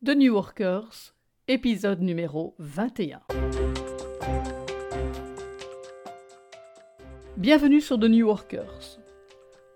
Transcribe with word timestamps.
The 0.00 0.10
New 0.10 0.32
Workers, 0.32 1.12
épisode 1.48 2.02
numéro 2.02 2.54
21. 2.60 3.20
Bienvenue 7.36 7.80
sur 7.80 7.98
The 7.98 8.04
New 8.04 8.28
Workers. 8.28 9.00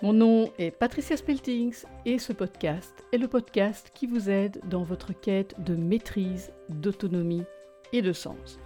Mon 0.01 0.13
nom 0.13 0.53
est 0.59 0.71
Patricia 0.71 1.17
Speltings 1.17 1.83
et 2.07 2.21
ce 2.21 2.33
podcast 2.33 3.05
est 3.13 3.19
le 3.19 3.27
podcast 3.27 3.91
qui 3.93 4.07
vous 4.07 4.31
aide 4.31 4.61
dans 4.69 4.85
votre 4.85 5.13
quête 5.13 5.57
de 5.59 5.75
maîtrise, 5.75 6.53
d'autonomie 6.69 7.43
et 7.93 8.01
de 8.01 8.13
sens. 8.13 8.61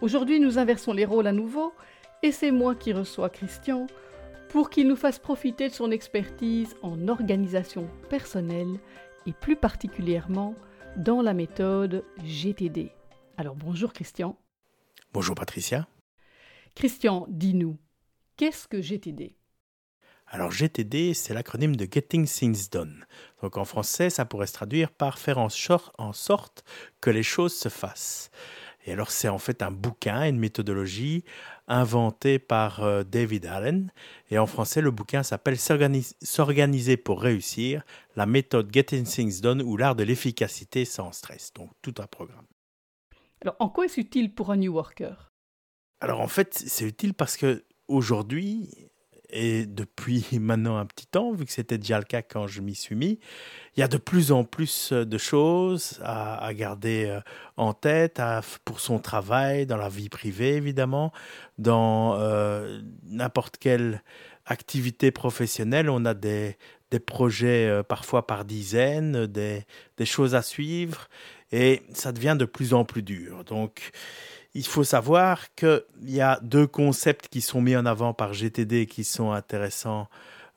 Aujourd'hui, 0.00 0.40
nous 0.40 0.58
inversons 0.58 0.94
les 0.94 1.04
rôles 1.04 1.26
à 1.26 1.32
nouveau 1.32 1.74
et 2.22 2.32
c'est 2.32 2.50
moi 2.50 2.74
qui 2.74 2.94
reçois 2.94 3.28
Christian 3.28 3.88
pour 4.48 4.70
qu'il 4.70 4.88
nous 4.88 4.96
fasse 4.96 5.18
profiter 5.18 5.68
de 5.68 5.74
son 5.74 5.90
expertise 5.90 6.74
en 6.80 7.08
organisation 7.08 7.90
personnelle 8.08 8.78
et 9.26 9.32
plus 9.32 9.56
particulièrement 9.56 10.54
dans 10.96 11.22
la 11.22 11.34
méthode 11.34 12.04
GTD. 12.24 12.92
Alors 13.36 13.56
bonjour 13.56 13.92
Christian. 13.92 14.36
Bonjour 15.12 15.34
Patricia. 15.34 15.86
Christian, 16.74 17.26
dis-nous, 17.28 17.78
qu'est-ce 18.36 18.68
que 18.68 18.80
GTD 18.80 19.36
alors 20.34 20.50
GTD, 20.50 21.12
c'est 21.12 21.34
l'acronyme 21.34 21.76
de 21.76 21.84
Getting 21.84 22.26
Things 22.26 22.70
Done. 22.70 23.04
Donc 23.42 23.58
en 23.58 23.66
français, 23.66 24.08
ça 24.08 24.24
pourrait 24.24 24.46
se 24.46 24.54
traduire 24.54 24.90
par 24.90 25.18
faire 25.18 25.36
en, 25.36 25.48
en 25.98 26.12
sorte 26.14 26.64
que 27.02 27.10
les 27.10 27.22
choses 27.22 27.54
se 27.54 27.68
fassent. 27.68 28.30
Et 28.86 28.92
alors 28.92 29.10
c'est 29.10 29.28
en 29.28 29.38
fait 29.38 29.62
un 29.62 29.70
bouquin, 29.70 30.26
une 30.26 30.38
méthodologie 30.38 31.24
inventé 31.68 32.38
par 32.38 32.82
euh, 32.82 33.02
David 33.02 33.46
Allen. 33.46 33.92
Et 34.30 34.38
en 34.38 34.46
français, 34.46 34.80
le 34.80 34.90
bouquin 34.90 35.22
s'appelle 35.22 35.58
S'organiser 35.58 36.96
pour 36.96 37.20
réussir, 37.20 37.84
la 38.16 38.26
méthode 38.26 38.72
Getting 38.72 39.04
Things 39.04 39.40
Done 39.40 39.62
ou 39.62 39.76
l'art 39.76 39.96
de 39.96 40.04
l'efficacité 40.04 40.84
sans 40.84 41.12
stress. 41.12 41.52
Donc 41.54 41.70
tout 41.82 41.94
un 41.98 42.06
programme. 42.06 42.46
Alors 43.40 43.56
en 43.58 43.68
quoi 43.68 43.86
est-ce 43.86 44.00
utile 44.00 44.34
pour 44.34 44.50
un 44.50 44.56
New 44.56 44.72
Worker? 44.72 45.32
Alors 46.00 46.20
en 46.20 46.28
fait, 46.28 46.54
c'est 46.54 46.84
utile 46.84 47.14
parce 47.14 47.36
que 47.36 47.64
aujourd'hui, 47.88 48.90
et 49.32 49.66
depuis 49.66 50.26
maintenant 50.40 50.76
un 50.76 50.86
petit 50.86 51.06
temps, 51.06 51.32
vu 51.32 51.44
que 51.44 51.52
c'était 51.52 51.78
déjà 51.78 51.98
le 51.98 52.04
cas 52.04 52.22
quand 52.22 52.46
je 52.46 52.60
m'y 52.60 52.74
suis 52.74 52.94
mis, 52.94 53.18
il 53.76 53.80
y 53.80 53.82
a 53.82 53.88
de 53.88 53.96
plus 53.96 54.32
en 54.32 54.44
plus 54.44 54.92
de 54.92 55.18
choses 55.18 55.98
à, 56.04 56.52
garder 56.54 57.06
euh, 57.06 57.20
en 57.56 57.72
tête 57.72 58.20
pour 58.64 58.80
son 58.80 58.98
travail, 58.98 59.66
dans 59.66 59.78
la 59.78 59.88
vie 59.88 60.08
privée 60.08 60.54
évidemment, 60.56 61.12
dans 61.58 62.16
euh, 62.18 62.80
n'importe 63.04 63.56
quelle 63.56 64.02
activité 64.44 65.10
professionnelle. 65.10 65.88
On 65.88 66.04
a 66.04 66.14
des, 66.14 66.56
des 66.90 67.00
projets 67.00 67.66
euh, 67.66 67.82
parfois 67.82 68.26
par 68.26 68.44
dizaines, 68.44 69.26
des, 69.26 69.64
des 69.96 70.06
choses 70.06 70.34
à 70.34 70.42
suivre, 70.42 71.08
et 71.50 71.82
ça 71.94 72.12
devient 72.12 72.36
de 72.38 72.44
plus 72.44 72.74
en 72.74 72.84
plus 72.84 73.02
dur. 73.02 73.44
Donc, 73.44 73.92
il 74.54 74.66
faut 74.66 74.84
savoir 74.84 75.54
qu'il 75.54 75.82
y 76.04 76.20
a 76.20 76.38
deux 76.42 76.66
concepts 76.66 77.28
qui 77.28 77.40
sont 77.40 77.60
mis 77.60 77.76
en 77.76 77.86
avant 77.86 78.12
par 78.12 78.32
GTD 78.34 78.86
qui 78.86 79.04
sont 79.04 79.32
intéressants 79.32 80.08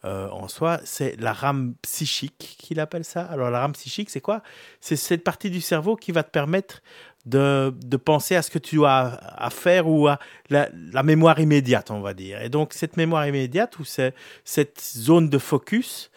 euh, 0.03 0.29
en 0.29 0.47
soi. 0.47 0.79
C'est 0.83 1.19
la 1.19 1.33
rame 1.33 1.73
psychique 1.81 2.57
qu'il 2.59 2.79
appelle 2.79 3.05
ça. 3.05 3.23
Alors 3.23 3.49
la 3.49 3.59
rame 3.61 3.71
psychique, 3.73 4.09
c'est 4.09 4.21
quoi? 4.21 4.43
C'est 4.81 4.97
cette 4.97 5.23
partie 5.23 5.49
du 5.49 5.61
cerveau 5.61 5.95
qui 5.95 6.11
va 6.11 6.23
te 6.23 6.29
permettre 6.29 6.81
de, 7.25 7.73
penser 8.03 8.35
à 8.35 8.41
ce 8.41 8.51
que 8.51 8.59
tu 8.59 8.85
as 8.85 9.19
à 9.35 9.49
faire 9.49 9.87
ou 9.87 10.07
à 10.07 10.19
la, 10.49 10.69
mémoire 11.01 11.39
immédiate, 11.39 11.89
on 11.89 12.01
va 12.01 12.13
dire. 12.13 12.41
Et 12.41 12.49
donc 12.49 12.73
cette 12.73 12.97
mémoire 12.97 13.25
immédiate 13.27 13.79
ou 13.79 13.83
cette 13.83 14.81
zone 14.81 15.29
de 15.29 15.37
focus, 15.39 16.11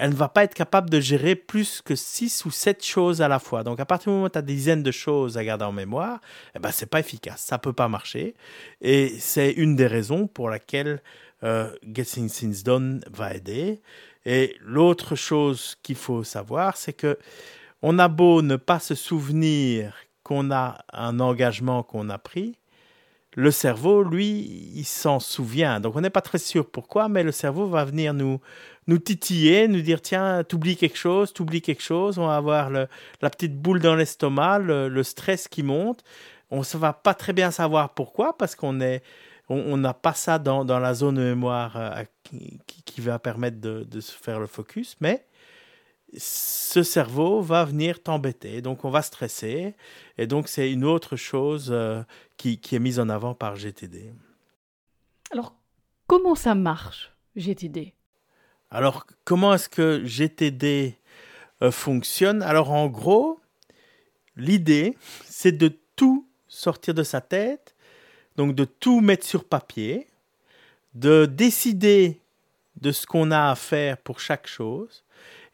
elle 0.00 0.10
ne 0.10 0.16
va 0.16 0.30
pas 0.30 0.44
être 0.44 0.54
capable 0.54 0.88
de 0.88 0.98
gérer 0.98 1.34
plus 1.34 1.82
que 1.82 1.94
6 1.94 2.46
ou 2.46 2.50
7 2.50 2.82
choses 2.82 3.20
à 3.20 3.28
la 3.28 3.38
fois. 3.38 3.62
Donc 3.64 3.80
à 3.80 3.84
partir 3.84 4.06
du 4.06 4.14
moment 4.14 4.26
où 4.26 4.30
tu 4.30 4.38
as 4.38 4.42
des 4.42 4.54
dizaines 4.54 4.82
de 4.82 4.90
choses 4.90 5.36
à 5.36 5.44
garder 5.44 5.66
en 5.66 5.72
mémoire, 5.72 6.20
eh 6.56 6.58
ben, 6.58 6.72
ce 6.72 6.84
n'est 6.84 6.88
pas 6.88 7.00
efficace, 7.00 7.42
ça 7.42 7.56
ne 7.56 7.60
peut 7.60 7.74
pas 7.74 7.86
marcher. 7.86 8.34
Et 8.80 9.10
c'est 9.18 9.50
une 9.52 9.76
des 9.76 9.86
raisons 9.86 10.26
pour 10.26 10.48
laquelle 10.48 11.02
euh, 11.42 11.70
Getting 11.86 12.30
Things 12.30 12.62
Done 12.62 13.02
va 13.12 13.34
aider. 13.34 13.82
Et 14.24 14.56
l'autre 14.62 15.16
chose 15.16 15.76
qu'il 15.82 15.96
faut 15.96 16.24
savoir, 16.24 16.78
c'est 16.78 16.94
que 16.94 17.18
on 17.82 17.98
a 17.98 18.08
beau 18.08 18.40
ne 18.40 18.56
pas 18.56 18.78
se 18.78 18.94
souvenir 18.94 19.94
qu'on 20.22 20.50
a 20.50 20.78
un 20.94 21.20
engagement 21.20 21.82
qu'on 21.82 22.08
a 22.08 22.16
pris, 22.16 22.56
le 23.36 23.50
cerveau, 23.52 24.02
lui, 24.02 24.72
il 24.74 24.84
s'en 24.84 25.20
souvient. 25.20 25.78
Donc 25.78 25.94
on 25.94 26.00
n'est 26.00 26.10
pas 26.10 26.20
très 26.20 26.38
sûr 26.38 26.68
pourquoi, 26.68 27.08
mais 27.08 27.22
le 27.22 27.32
cerveau 27.32 27.66
va 27.66 27.84
venir 27.84 28.12
nous, 28.12 28.40
nous 28.90 28.98
titiller, 28.98 29.68
nous 29.68 29.82
dire 29.82 30.02
tiens, 30.02 30.42
t'oublies 30.42 30.76
quelque 30.76 30.98
chose, 30.98 31.32
t'oublies 31.32 31.62
quelque 31.62 31.82
chose. 31.82 32.18
On 32.18 32.26
va 32.26 32.36
avoir 32.36 32.70
la 32.70 32.88
petite 33.30 33.56
boule 33.56 33.78
dans 33.78 33.94
l'estomac, 33.94 34.58
le, 34.58 35.02
stress 35.04 35.46
qui 35.46 35.62
monte. 35.62 36.02
On 36.50 36.60
ne 36.60 36.78
va 36.78 36.92
pas 36.92 37.14
très 37.14 37.32
bien 37.32 37.52
savoir 37.52 37.94
pourquoi, 37.94 38.36
parce 38.36 38.56
qu'on 38.56 38.72
n'a 38.72 39.94
pas 39.94 40.14
ça 40.14 40.40
dans, 40.40 40.64
la 40.64 40.94
zone 40.94 41.22
mémoire 41.22 41.76
euh, 41.76 42.02
qui, 42.24 43.00
va 43.00 43.20
permettre 43.20 43.60
de, 43.60 43.86
de, 43.88 44.00
se 44.00 44.10
faire 44.10 44.40
le 44.40 44.48
focus, 44.48 44.96
mais 45.00 45.24
ce 46.16 46.82
cerveau 46.82 47.40
va 47.40 47.64
venir 47.64 48.02
t'embêter, 48.02 48.60
donc 48.60 48.84
on 48.84 48.90
va 48.90 49.02
stresser, 49.02 49.76
et 50.18 50.26
donc 50.26 50.48
c'est 50.48 50.72
une 50.72 50.84
autre 50.84 51.14
chose 51.14 51.68
euh, 51.70 52.02
qui, 52.36 52.58
qui, 52.58 52.74
est 52.74 52.80
mise 52.80 52.98
en 52.98 53.08
avant 53.08 53.34
par 53.34 53.54
GTD. 53.54 54.12
Alors, 55.30 55.54
comment 56.08 56.34
ça 56.34 56.56
marche, 56.56 57.12
GTD 57.36 57.94
Alors, 58.70 59.06
comment 59.24 59.54
est-ce 59.54 59.68
que 59.68 60.04
GTD 60.04 60.96
euh, 61.62 61.70
fonctionne? 61.72 62.42
Alors, 62.42 62.70
en 62.70 62.86
gros, 62.86 63.40
l'idée, 64.36 64.96
c'est 65.24 65.52
de 65.52 65.76
tout 65.96 66.28
sortir 66.46 66.94
de 66.94 67.02
sa 67.02 67.20
tête, 67.20 67.74
donc 68.36 68.54
de 68.54 68.64
tout 68.64 69.00
mettre 69.00 69.26
sur 69.26 69.44
papier, 69.44 70.06
de 70.94 71.26
décider 71.26 72.20
de 72.80 72.92
ce 72.92 73.06
qu'on 73.06 73.30
a 73.32 73.50
à 73.50 73.54
faire 73.56 73.96
pour 73.98 74.20
chaque 74.20 74.46
chose, 74.46 75.04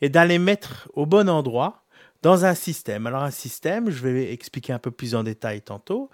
et 0.00 0.09
d'aller 0.09 0.38
mettre 0.38 0.88
au 0.93 1.06
bon 1.06 1.28
endroit 1.28 1.84
dans 2.22 2.44
un 2.44 2.54
système. 2.54 3.06
Alors 3.06 3.22
un 3.22 3.31
système, 3.31 3.91
je 3.91 4.06
vais 4.06 4.33
expliquer 4.33 4.72
un 4.72 4.78
peu 4.78 4.91
plus 4.91 5.15
en 5.15 5.22
détail 5.22 5.62
tantôt, 5.62 6.10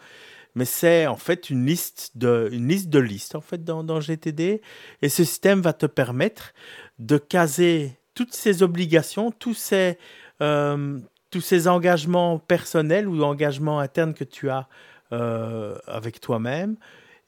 mais 0.54 0.64
c'est 0.64 1.06
en 1.06 1.16
fait 1.16 1.50
une 1.50 1.66
liste 1.66 2.12
de, 2.14 2.48
une 2.52 2.68
liste 2.68 2.88
de 2.88 2.98
listes 2.98 3.34
en 3.34 3.40
fait 3.40 3.64
dans, 3.64 3.84
dans 3.84 4.00
GTD, 4.00 4.60
et 5.02 5.08
ce 5.08 5.24
système 5.24 5.60
va 5.60 5.72
te 5.72 5.86
permettre 5.86 6.52
de 6.98 7.18
caser 7.18 7.98
toutes 8.14 8.34
ces 8.34 8.62
obligations, 8.62 9.30
tous 9.30 9.54
ces, 9.54 9.98
euh, 10.42 10.98
tous 11.30 11.40
ces 11.40 11.68
engagements 11.68 12.38
personnels 12.38 13.08
ou 13.08 13.22
engagements 13.22 13.78
internes 13.80 14.14
que 14.14 14.24
tu 14.24 14.50
as 14.50 14.68
euh, 15.12 15.76
avec 15.86 16.20
toi-même, 16.20 16.76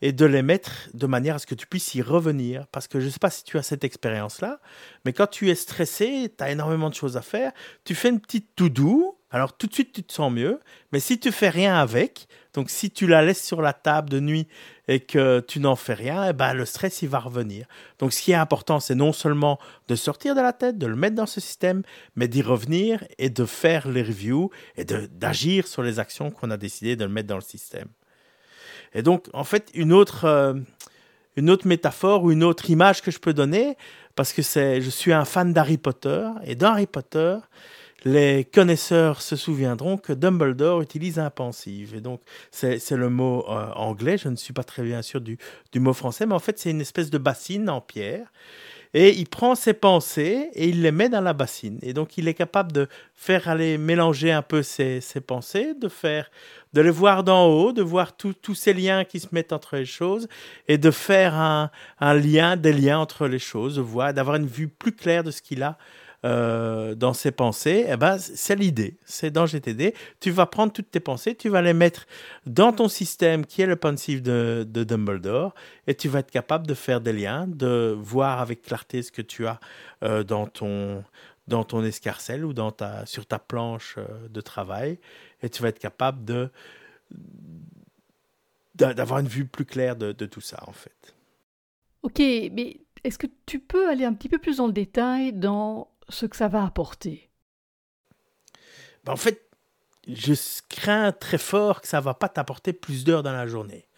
et 0.03 0.12
de 0.12 0.27
les 0.27 0.43
mettre 0.43 0.91
de 0.93 1.06
manière 1.06 1.37
à 1.37 1.39
ce 1.39 1.47
que 1.47 1.55
tu 1.55 1.67
puisses 1.67 1.95
y 1.95 2.03
revenir. 2.03 2.67
Parce 2.73 2.89
que 2.89 3.01
je 3.01 3.06
ne 3.06 3.11
sais 3.11 3.19
pas 3.19 3.31
si 3.31 3.43
tu 3.43 3.56
as 3.56 3.62
cette 3.62 3.85
expérience-là, 3.85 4.61
mais 5.05 5.15
quand 5.15 5.27
tu 5.27 5.49
es 5.49 5.55
stressé, 5.55 6.31
tu 6.37 6.45
as 6.45 6.51
énormément 6.51 6.91
de 6.91 6.95
choses 6.95 7.17
à 7.17 7.23
faire, 7.23 7.53
tu 7.85 7.95
fais 7.95 8.11
une 8.11 8.21
petite 8.21 8.55
to-do, 8.55 9.14
alors 9.34 9.53
tout 9.53 9.67
de 9.67 9.75
suite 9.75 9.93
tu 9.93 10.05
te 10.05 10.12
sens 10.12 10.33
mieux, 10.33 10.61
mais 10.93 11.00
si 11.00 11.19
tu 11.19 11.33
fais 11.33 11.49
rien 11.49 11.75
avec, 11.75 12.28
donc 12.53 12.71
si 12.71 12.93
tu 12.93 13.09
la 13.09 13.21
laisses 13.21 13.45
sur 13.45 13.62
la 13.62 13.72
table 13.72 14.09
de 14.09 14.21
nuit 14.21 14.47
et 14.87 15.00
que 15.00 15.41
tu 15.41 15.59
n'en 15.59 15.75
fais 15.75 15.95
rien, 15.95 16.28
eh 16.28 16.33
ben, 16.33 16.55
le 16.55 16.65
stress 16.65 17.03
il 17.03 17.09
va 17.09 17.19
revenir. 17.19 17.67
Donc 17.99 18.12
ce 18.12 18.23
qui 18.23 18.31
est 18.31 18.37
important, 18.37 18.78
c'est 18.78 18.94
non 18.94 19.12
seulement 19.12 19.59
de 19.89 19.97
sortir 19.97 20.37
de 20.37 20.41
la 20.41 20.53
tête, 20.53 20.78
de 20.78 20.87
le 20.87 20.94
mettre 20.94 21.17
dans 21.17 21.27
ce 21.27 21.41
système, 21.41 21.83
mais 22.15 22.28
d'y 22.28 22.43
revenir 22.43 23.05
et 23.19 23.28
de 23.28 23.44
faire 23.44 23.89
les 23.89 24.05
reviews 24.05 24.50
et 24.77 24.84
d'agir 24.84 25.67
sur 25.67 25.83
les 25.83 25.99
actions 25.99 26.31
qu'on 26.31 26.53
a 26.53 26.56
décidé 26.56 26.94
de 26.94 27.05
le 27.05 27.11
mettre 27.11 27.28
dans 27.28 27.34
le 27.34 27.43
système. 27.43 27.89
Et 28.93 29.03
donc, 29.03 29.27
en 29.33 29.43
fait, 29.43 29.69
une 29.75 29.93
autre, 29.93 30.27
euh, 30.27 30.55
une 31.34 31.50
autre 31.50 31.67
métaphore 31.67 32.23
ou 32.23 32.31
une 32.31 32.44
autre 32.44 32.71
image 32.71 33.03
que 33.03 33.11
je 33.11 33.19
peux 33.19 33.34
donner, 33.34 33.77
parce 34.15 34.33
que 34.33 34.43
c'est, 34.43 34.81
je 34.81 34.91
suis 34.91 35.12
un 35.12 35.25
fan 35.25 35.53
d'Harry 35.53 35.78
Potter, 35.78 36.28
et 36.44 36.55
dans 36.55 36.69
Harry 36.69 36.87
Potter, 36.87 37.39
les 38.05 38.45
connaisseurs 38.45 39.23
se 39.23 39.35
souviendront 39.35 39.97
que 39.97 40.13
Dumbledore 40.13 40.83
utilise 40.83 41.19
un 41.19 41.31
pensive. 41.31 41.95
Et 41.95 42.01
donc, 42.01 42.21
c'est, 42.51 42.79
le 42.91 43.09
mot 43.09 43.45
euh, 43.49 43.73
anglais, 43.75 44.19
je 44.19 44.29
ne 44.29 44.37
suis 44.37 44.53
pas 44.53 44.65
très 44.65 44.83
bien 44.83 45.03
sûr 45.03 45.21
du, 45.21 45.39
mot 45.77 45.95
français, 45.95 46.27
mais 46.27 46.35
en 46.35 46.39
fait, 46.39 46.59
c'est 46.59 46.71
une 46.71 46.81
espèce 46.81 47.11
de 47.11 47.19
bassine 47.19 47.71
en 47.71 47.81
pierre 47.81 48.31
et 48.97 49.11
il 49.11 49.27
prend 49.27 49.56
ses 49.56 49.75
pensées 49.75 50.51
et 50.55 50.69
il 50.69 50.83
les 50.83 50.93
met 50.93 51.09
dans 51.09 51.21
la 51.21 51.33
bassine. 51.33 51.81
Et 51.83 51.93
donc 51.93 52.17
il 52.17 52.29
est 52.29 52.35
capable 52.35 52.71
de 52.71 52.87
faire 53.17 53.49
aller 53.49 53.77
mélanger 53.77 54.31
un 54.31 54.43
peu 54.43 54.62
ses, 54.62 55.00
pensées, 55.27 55.75
de 55.75 55.89
faire, 55.89 56.31
de 56.75 56.81
les 56.81 56.91
voir 56.91 57.25
d'en 57.25 57.47
haut, 57.47 57.73
de 57.73 57.83
voir 57.83 58.17
tous 58.17 58.55
ces 58.55 58.73
liens 58.73 59.05
qui 59.05 59.19
se 59.19 59.29
mettent 59.33 59.53
entre 59.53 59.77
les 59.77 59.85
choses 59.85 60.29
et 60.69 60.79
de 60.79 60.93
faire 60.93 61.35
un, 61.35 61.71
lien, 62.00 62.57
des 62.57 62.73
liens 62.73 63.00
entre 63.00 63.27
les 63.27 63.41
choses, 63.41 63.85
d'avoir 64.15 64.37
une 64.37 64.47
vue 64.47 64.69
plus 64.69 64.93
claire 64.93 65.25
de 65.25 65.33
ce 65.33 65.43
qu'il 65.43 65.65
a 65.65 65.77
euh, 66.25 66.94
dans 66.94 67.12
ses 67.12 67.31
pensées, 67.31 67.87
eh 67.88 67.97
ben, 67.97 68.19
c'est 68.19 68.56
l'idée. 68.56 68.97
C'est 69.05 69.31
dans 69.31 69.47
GTD. 69.47 69.94
Tu 70.21 70.31
vas 70.31 70.47
prendre 70.47 70.73
toutes 70.73 70.91
tes 70.91 71.00
pensées, 71.00 71.35
tu 71.35 71.50
vas 71.50 71.61
les 71.61 71.75
mettre 71.75 72.06
dans 72.47 72.73
ton 72.73 72.88
système 72.88 73.44
qui 73.44 73.62
est 73.62 73.67
le 73.67 73.76
pensif 73.76 74.23
de, 74.23 74.67
de 74.69 74.85
Dumbledore 74.85 75.55
et 75.87 75.94
tu 75.94 76.09
vas 76.09 76.21
être 76.21 76.31
capable 76.31 76.67
de 76.67 76.75
faire 76.75 77.00
des 77.00 77.12
liens, 77.12 77.47
de 77.47 77.94
voir 77.99 78.41
avec 78.41 78.62
clarté 78.62 79.03
ce 79.03 79.12
que 79.12 79.23
tu 79.23 79.47
as 79.47 79.61
euh, 80.03 80.25
dans 80.25 80.47
ton 80.47 81.05
dans 81.47 81.62
ton 81.62 81.85
escarcelle 81.85 82.44
ou 82.44 82.55
dans 82.55 82.71
ta, 82.71 83.05
sur 83.05 83.26
ta 83.26 83.38
planche 83.38 83.97
euh, 83.99 84.29
de 84.29 84.41
travail 84.41 84.99
et 85.43 85.50
tu 85.50 85.62
vas 85.62 85.69
être 85.69 85.79
capable 85.79 86.25
de 86.25 86.50
d'avoir 88.75 89.21
une 89.21 89.29
vue 89.29 89.44
plus 89.44 89.67
claire 89.67 89.94
de, 89.94 90.12
tout 90.12 90.41
ça 90.41 90.65
en 90.67 90.73
fait. 90.73 91.15
Ok, 92.03 92.19
mais 92.19 92.81
est-ce 93.05 93.19
que 93.19 93.29
tu 93.47 93.61
peux 93.61 93.88
aller 93.88 94.05
un 94.05 94.15
petit 94.15 94.29
peu 94.29 94.38
plus 94.38 94.56
dans 94.56 94.67
le 94.67 94.73
détail 94.73 95.32
dans 95.32 95.88
ce 96.09 96.27
que 96.27 96.37
ça 96.37 96.49
va 96.49 96.65
apporter 96.65 97.31
ben, 99.05 99.12
En 99.12 99.17
fait, 99.17 99.49
je 100.06 100.35
crains 100.69 101.12
très 101.12 101.39
fort 101.39 101.81
que 101.81 101.89
ça 101.89 102.01
va 102.01 102.15
pas 102.15 102.29
t'apporter 102.29 102.73
plus 102.73 103.05
d'heures 103.05 103.23
dans 103.23 103.33
la 103.33 103.47
journée. 103.47 103.89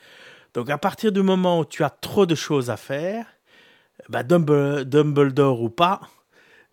Donc 0.54 0.70
à 0.70 0.78
partir 0.78 1.12
du 1.12 1.22
moment 1.22 1.60
où 1.60 1.64
tu 1.64 1.84
as 1.84 1.90
trop 1.90 2.26
de 2.26 2.34
choses 2.34 2.70
à 2.70 2.76
faire, 2.76 3.26
ben 4.08 4.22
Dumbledore 4.22 5.60
ou 5.60 5.70
pas, 5.70 6.00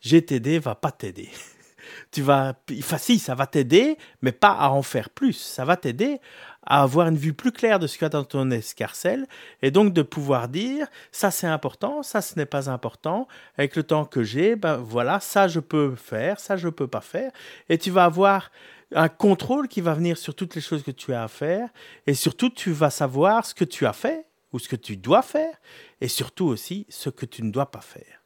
GTD 0.01 0.59
va 0.59 0.75
pas 0.75 0.91
t'aider. 0.91 1.29
tu 2.11 2.21
vas, 2.21 2.53
enfin 2.77 2.97
si, 2.97 3.19
ça 3.19 3.35
va 3.35 3.47
t'aider, 3.47 3.97
mais 4.21 4.31
pas 4.31 4.51
à 4.51 4.69
en 4.69 4.83
faire 4.83 5.09
plus. 5.09 5.33
Ça 5.33 5.65
va 5.65 5.77
t'aider 5.77 6.19
à 6.65 6.81
avoir 6.81 7.07
une 7.07 7.17
vue 7.17 7.33
plus 7.33 7.51
claire 7.51 7.79
de 7.79 7.87
ce 7.87 7.97
qu'il 7.97 8.05
y 8.05 8.05
a 8.05 8.09
dans 8.09 8.23
ton 8.23 8.49
escarcelle 8.51 9.27
et 9.61 9.71
donc 9.71 9.93
de 9.93 10.01
pouvoir 10.01 10.47
dire 10.47 10.87
ça 11.11 11.31
c'est 11.31 11.47
important, 11.47 12.03
ça 12.03 12.21
ce 12.21 12.35
n'est 12.37 12.45
pas 12.45 12.69
important. 12.69 13.27
Avec 13.57 13.75
le 13.75 13.83
temps 13.83 14.05
que 14.05 14.23
j'ai, 14.23 14.55
ben 14.55 14.77
voilà, 14.77 15.19
ça 15.19 15.47
je 15.47 15.59
peux 15.59 15.95
faire, 15.95 16.39
ça 16.39 16.57
je 16.57 16.69
peux 16.69 16.87
pas 16.87 17.01
faire. 17.01 17.31
Et 17.69 17.77
tu 17.77 17.91
vas 17.91 18.05
avoir 18.05 18.51
un 18.95 19.09
contrôle 19.09 19.67
qui 19.67 19.81
va 19.81 19.93
venir 19.93 20.17
sur 20.17 20.35
toutes 20.35 20.55
les 20.55 20.61
choses 20.61 20.83
que 20.83 20.91
tu 20.91 21.13
as 21.13 21.23
à 21.23 21.27
faire 21.27 21.69
et 22.07 22.13
surtout 22.13 22.49
tu 22.49 22.71
vas 22.71 22.89
savoir 22.89 23.45
ce 23.45 23.53
que 23.53 23.65
tu 23.65 23.85
as 23.85 23.93
fait 23.93 24.25
ou 24.51 24.59
ce 24.59 24.69
que 24.69 24.75
tu 24.75 24.97
dois 24.97 25.21
faire 25.21 25.55
et 25.99 26.07
surtout 26.07 26.45
aussi 26.45 26.85
ce 26.89 27.09
que 27.09 27.25
tu 27.25 27.43
ne 27.43 27.51
dois 27.51 27.71
pas 27.71 27.81
faire 27.81 28.21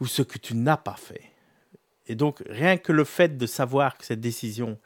ou 0.00 0.06
ce 0.06 0.22
que 0.22 0.38
tu 0.38 0.54
n'as 0.54 0.76
pas 0.76 0.96
fait. 0.96 1.32
Et 2.06 2.14
donc, 2.14 2.42
rien 2.48 2.78
que 2.78 2.92
le 2.92 3.04
fait 3.04 3.36
de 3.36 3.46
savoir 3.46 3.98
que 3.98 4.04
cette 4.04 4.20
décision 4.20 4.78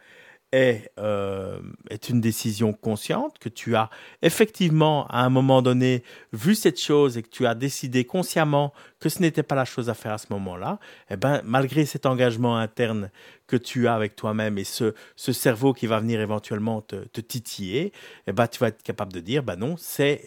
est, 0.53 0.91
euh, 0.99 1.59
est 1.91 2.09
une 2.09 2.21
décision 2.21 2.73
consciente, 2.73 3.39
que 3.39 3.49
tu 3.49 3.75
as 3.75 3.91
effectivement 4.21 5.07
à 5.09 5.25
un 5.25 5.31
moment 5.31 5.63
donné 5.63 6.03
vu 6.33 6.55
cette 6.55 6.81
chose 6.81 7.17
et 7.17 7.23
que 7.23 7.31
tu 7.31 7.47
as 7.47 7.55
décidé 7.55 8.05
consciemment 8.05 8.73
que 9.01 9.09
ce 9.09 9.21
n'était 9.21 9.43
pas 9.43 9.55
la 9.55 9.65
chose 9.65 9.89
à 9.91 9.95
faire 9.95 10.13
à 10.13 10.19
ce 10.19 10.27
moment-là, 10.31 10.79
eh 11.11 11.17
ben, 11.17 11.41
malgré 11.45 11.85
cet 11.85 12.07
engagement 12.07 12.57
interne 12.59 13.11
que 13.53 13.59
tu 13.59 13.87
as 13.87 13.95
avec 13.95 14.17
toi-même 14.17 14.57
et 14.57 14.65
ce, 14.65 14.95
ce 15.15 15.35
cerveau 15.35 15.75
qui 15.75 15.87
va 15.87 16.01
venir 16.01 16.23
éventuellement 16.23 16.81
te, 16.81 17.21
titiller, 17.21 17.93
eh 18.27 18.33
ben, 18.33 18.47
tu 18.47 18.59
vas 18.61 18.69
être 18.69 18.83
capable 18.83 19.13
de 19.13 19.21
dire, 19.21 19.43
ben 19.43 19.57
non, 19.57 19.77
c'est, 19.77 20.25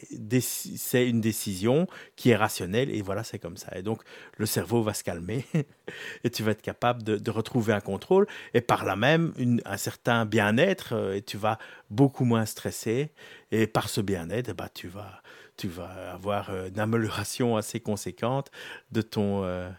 une 0.93 1.21
décision 1.21 1.87
qui 2.15 2.29
est 2.29 2.35
rationnelle 2.35 2.91
et 2.91 3.01
voilà, 3.01 3.23
c'est 3.23 3.39
comme 3.39 3.57
ça. 3.57 3.75
Et 3.75 3.81
donc, 3.81 4.03
le 4.37 4.45
cerveau 4.45 4.83
va 4.83 4.93
se 4.93 5.03
calmer 5.03 5.43
et 6.23 6.29
tu 6.29 6.43
vas 6.43 6.51
être 6.51 6.61
capable 6.61 7.01
de, 7.01 7.31
retrouver 7.31 7.73
un 7.73 7.79
contrôle 7.79 8.27
et 8.53 8.61
par 8.61 8.85
là 8.85 8.95
même 8.95 9.33
un 9.65 9.77
certain 9.77 10.25
bien-être 10.25 10.93
euh, 10.93 11.15
et 11.15 11.23
tu 11.23 11.37
vas 11.37 11.57
beaucoup 11.89 12.25
moins 12.25 12.45
stresser 12.45 13.11
et 13.49 13.65
par 13.65 13.89
ce 13.89 14.01
bien-être, 14.01 14.49
eh 14.49 14.53
ben, 14.53 14.67
tu 14.71 14.87
vas 14.87 15.23
tu 15.57 15.67
vas 15.69 16.11
avoir 16.13 16.49
euh, 16.49 16.67
une 16.67 16.79
amélioration 16.79 17.55
assez 17.55 17.79
conséquente 17.79 18.51
de 18.91 19.01
ton, 19.01 19.43
euh, 19.43 19.69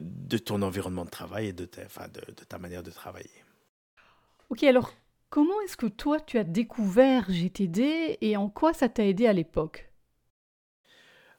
de 0.00 0.38
ton 0.38 0.62
environnement 0.62 1.04
de 1.04 1.10
travail 1.10 1.48
et 1.48 1.52
de 1.52 1.64
ta, 1.64 1.82
de, 2.08 2.20
de 2.32 2.44
ta 2.44 2.58
manière 2.58 2.82
de 2.82 2.90
travailler. 2.90 3.30
Ok, 4.50 4.62
alors 4.62 4.92
comment 5.30 5.60
est-ce 5.62 5.76
que 5.76 5.86
toi 5.86 6.20
tu 6.20 6.38
as 6.38 6.44
découvert 6.44 7.30
GTD 7.30 8.18
et 8.20 8.36
en 8.36 8.48
quoi 8.48 8.72
ça 8.72 8.88
t'a 8.88 9.04
aidé 9.04 9.26
à 9.26 9.32
l'époque? 9.32 9.90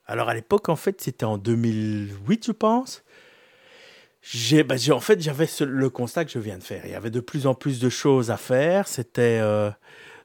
Alors 0.06 0.30
à 0.30 0.34
l'époque, 0.34 0.70
en 0.70 0.76
fait, 0.78 1.02
c'était 1.02 1.26
en 1.26 1.38
2008, 1.38 2.46
je 2.46 2.52
pense. 2.54 3.04
J'ai, 4.22 4.64
ben, 4.64 4.78
en 4.92 5.00
fait, 5.00 5.22
j'avais 5.22 5.48
le 5.62 5.90
constat 5.90 6.26
que 6.26 6.32
je 6.32 6.40
viens 6.40 6.58
de 6.58 6.64
faire. 6.64 6.86
Il 6.86 6.92
y 6.92 6.96
avait 6.96 7.12
de 7.12 7.20
plus 7.20 7.46
en 7.48 7.54
plus 7.54 7.80
de 7.80 7.90
choses 7.90 8.32
à 8.32 8.38
faire. 8.38 8.88
C'était 8.88 9.42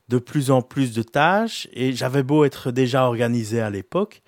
de 0.09 0.19
plus 0.19 0.51
en 0.51 0.63
plus 0.63 0.93
de 0.93 1.03
tâches 1.03 1.69
et 1.73 1.93
j'avais 1.93 2.23
beau 2.23 2.45
être 2.45 2.71
déjà 2.71 3.07
organisé 3.07 3.61
à 3.61 3.71
l'époque, 3.71 4.23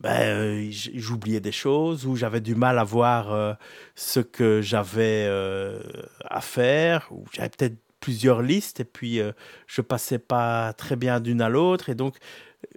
ben, 0.00 0.20
euh, 0.22 0.68
j'oubliais 0.70 1.40
des 1.40 1.52
choses 1.52 2.06
ou 2.06 2.16
j'avais 2.16 2.40
du 2.40 2.54
mal 2.54 2.78
à 2.78 2.84
voir 2.84 3.32
euh, 3.32 3.54
ce 3.94 4.20
que 4.20 4.62
j'avais 4.62 5.26
euh, 5.28 5.82
à 6.24 6.40
faire 6.40 7.08
ou 7.10 7.24
j'avais 7.32 7.50
peut-être 7.50 7.76
plusieurs 8.00 8.40
listes 8.40 8.80
et 8.80 8.84
puis 8.84 9.20
je 9.66 9.80
passais 9.82 10.18
pas 10.18 10.72
très 10.72 10.96
bien 10.96 11.20
d'une 11.20 11.42
à 11.42 11.50
l'autre 11.50 11.90
et 11.90 11.94
donc 11.94 12.16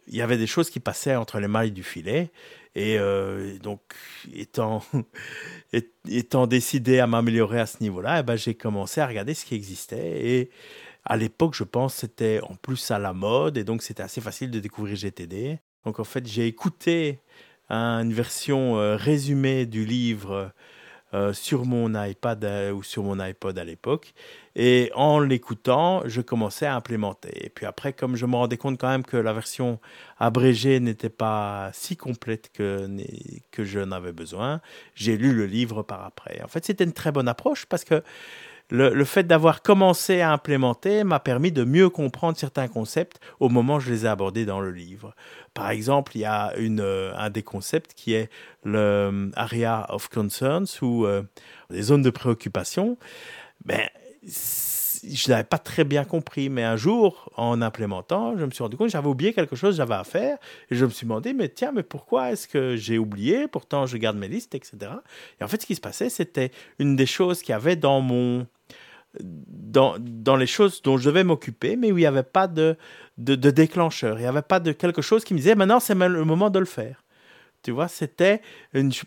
il 0.07 0.15
y 0.15 0.21
avait 0.21 0.37
des 0.37 0.47
choses 0.47 0.69
qui 0.69 0.81
passaient 0.81 1.15
entre 1.15 1.39
les 1.39 1.47
mailles 1.47 1.71
du 1.71 1.83
filet 1.83 2.29
et 2.75 2.97
donc 3.61 3.79
étant 4.33 4.83
étant 6.09 6.45
décidé 6.45 6.99
à 6.99 7.07
m'améliorer 7.07 7.61
à 7.61 7.65
ce 7.67 7.81
niveau-là, 7.81 8.19
eh 8.19 8.23
ben, 8.23 8.35
j'ai 8.35 8.55
commencé 8.55 8.99
à 8.99 9.07
regarder 9.07 9.33
ce 9.33 9.45
qui 9.45 9.55
existait 9.55 10.27
et 10.27 10.49
à 11.05 11.17
l'époque, 11.17 11.53
je 11.53 11.63
pense, 11.63 11.95
c'était 11.95 12.39
en 12.43 12.55
plus 12.55 12.91
à 12.91 12.99
la 12.99 13.13
mode 13.13 13.57
et 13.57 13.63
donc 13.63 13.81
c'était 13.81 14.03
assez 14.03 14.21
facile 14.21 14.51
de 14.51 14.59
découvrir 14.59 14.95
GTD. 14.95 15.59
Donc 15.85 15.99
en 15.99 16.03
fait, 16.03 16.25
j'ai 16.27 16.47
écouté 16.47 17.19
une 17.69 18.13
version 18.13 18.77
euh, 18.77 18.95
résumée 18.95 19.65
du 19.65 19.85
livre 19.85 20.51
euh, 21.13 21.31
sur 21.31 21.65
mon 21.65 21.93
iPad 22.01 22.43
euh, 22.43 22.71
ou 22.71 22.81
sur 22.81 23.03
mon 23.03 23.19
iPod 23.19 23.57
à 23.59 23.63
l'époque. 23.63 24.13
Et 24.55 24.91
en 24.95 25.19
l'écoutant, 25.19 26.01
je 26.05 26.21
commençais 26.21 26.65
à 26.65 26.75
implémenter. 26.75 27.45
Et 27.45 27.49
puis 27.49 27.67
après, 27.67 27.93
comme 27.93 28.15
je 28.15 28.25
me 28.25 28.35
rendais 28.35 28.57
compte 28.57 28.79
quand 28.79 28.89
même 28.89 29.03
que 29.03 29.17
la 29.17 29.31
version 29.31 29.79
abrégée 30.17 30.79
n'était 30.79 31.09
pas 31.09 31.69
si 31.73 31.97
complète 31.97 32.51
que, 32.51 32.87
que 33.51 33.63
je 33.63 33.79
n'avais 33.79 34.11
besoin, 34.11 34.59
j'ai 34.95 35.15
lu 35.15 35.33
le 35.33 35.45
livre 35.45 35.83
par 35.83 36.03
après. 36.03 36.41
En 36.43 36.47
fait, 36.47 36.65
c'était 36.65 36.83
une 36.83 36.93
très 36.93 37.11
bonne 37.11 37.27
approche 37.27 37.67
parce 37.67 37.83
que 37.83 38.03
le, 38.69 39.05
fait 39.05 39.23
d'avoir 39.23 39.61
commencé 39.61 40.21
à 40.21 40.31
implémenter 40.31 41.03
m'a 41.03 41.19
permis 41.19 41.51
de 41.51 41.63
mieux 41.63 41.89
comprendre 41.89 42.37
certains 42.37 42.67
concepts 42.67 43.19
au 43.39 43.49
moment 43.49 43.75
où 43.75 43.79
je 43.79 43.91
les 43.91 44.05
ai 44.05 44.07
abordés 44.07 44.45
dans 44.45 44.61
le 44.61 44.71
livre. 44.71 45.15
Par 45.53 45.69
exemple, 45.69 46.13
il 46.15 46.21
y 46.21 46.25
a 46.25 46.53
euh, 46.57 47.13
un 47.15 47.29
des 47.29 47.43
concepts 47.43 47.93
qui 47.93 48.13
est 48.13 48.29
le 48.63 48.79
euh, 48.79 49.29
area 49.35 49.85
of 49.89 50.09
concerns 50.09 50.81
ou 50.81 51.05
euh, 51.05 51.21
les 51.69 51.83
zones 51.83 52.01
de 52.01 52.09
préoccupation. 52.09 52.97
Ben, 53.65 53.87
je 55.07 55.29
n'avais 55.31 55.43
pas 55.43 55.57
très 55.57 55.83
bien 55.83 56.03
compris, 56.03 56.49
mais 56.49 56.63
un 56.63 56.77
jour, 56.77 57.31
en 57.35 57.61
implémentant, 57.61 58.37
je 58.37 58.45
me 58.45 58.51
suis 58.51 58.63
rendu 58.63 58.77
compte 58.77 58.87
que 58.87 58.91
j'avais 58.91 59.07
oublié 59.07 59.33
quelque 59.33 59.55
chose, 59.55 59.75
j'avais 59.75 59.95
à 59.95 60.03
faire, 60.03 60.37
et 60.69 60.75
je 60.75 60.85
me 60.85 60.89
suis 60.89 61.05
demandé, 61.05 61.33
mais 61.33 61.49
tiens, 61.49 61.71
mais 61.73 61.83
pourquoi 61.83 62.31
est-ce 62.31 62.47
que 62.47 62.75
j'ai 62.75 62.97
oublié? 62.97 63.47
Pourtant, 63.47 63.85
je 63.85 63.97
garde 63.97 64.17
mes 64.17 64.27
listes, 64.27 64.55
etc. 64.55 64.77
Et 65.39 65.43
en 65.43 65.47
fait, 65.47 65.61
ce 65.61 65.65
qui 65.65 65.75
se 65.75 65.81
passait, 65.81 66.09
c'était 66.09 66.51
une 66.79 66.95
des 66.95 67.05
choses 67.05 67.41
qu'il 67.41 67.51
y 67.51 67.55
avait 67.55 67.75
dans 67.75 68.01
mon 68.01 68.47
dans, 69.19 69.95
dans 69.99 70.35
les 70.35 70.47
choses 70.47 70.81
dont 70.81 70.97
je 70.97 71.05
devais 71.05 71.23
m'occuper, 71.23 71.75
mais 71.75 71.91
où 71.91 71.97
il 71.97 72.01
n'y 72.01 72.07
avait 72.07 72.23
pas 72.23 72.47
de, 72.47 72.77
de, 73.19 73.35
déclencheur, 73.51 74.17
il 74.17 74.21
n'y 74.21 74.27
avait 74.27 74.41
pas 74.41 74.59
de 74.59 74.71
quelque 74.71 75.03
chose 75.03 75.23
qui 75.23 75.35
me 75.35 75.39
disait 75.39 75.53
maintenant 75.53 75.79
c'est 75.79 75.93
le 75.93 76.25
moment 76.25 76.49
de 76.49 76.57
le 76.57 76.65
faire. 76.65 77.03
Tu 77.63 77.71
vois, 77.71 77.87
c'était, 77.87 78.41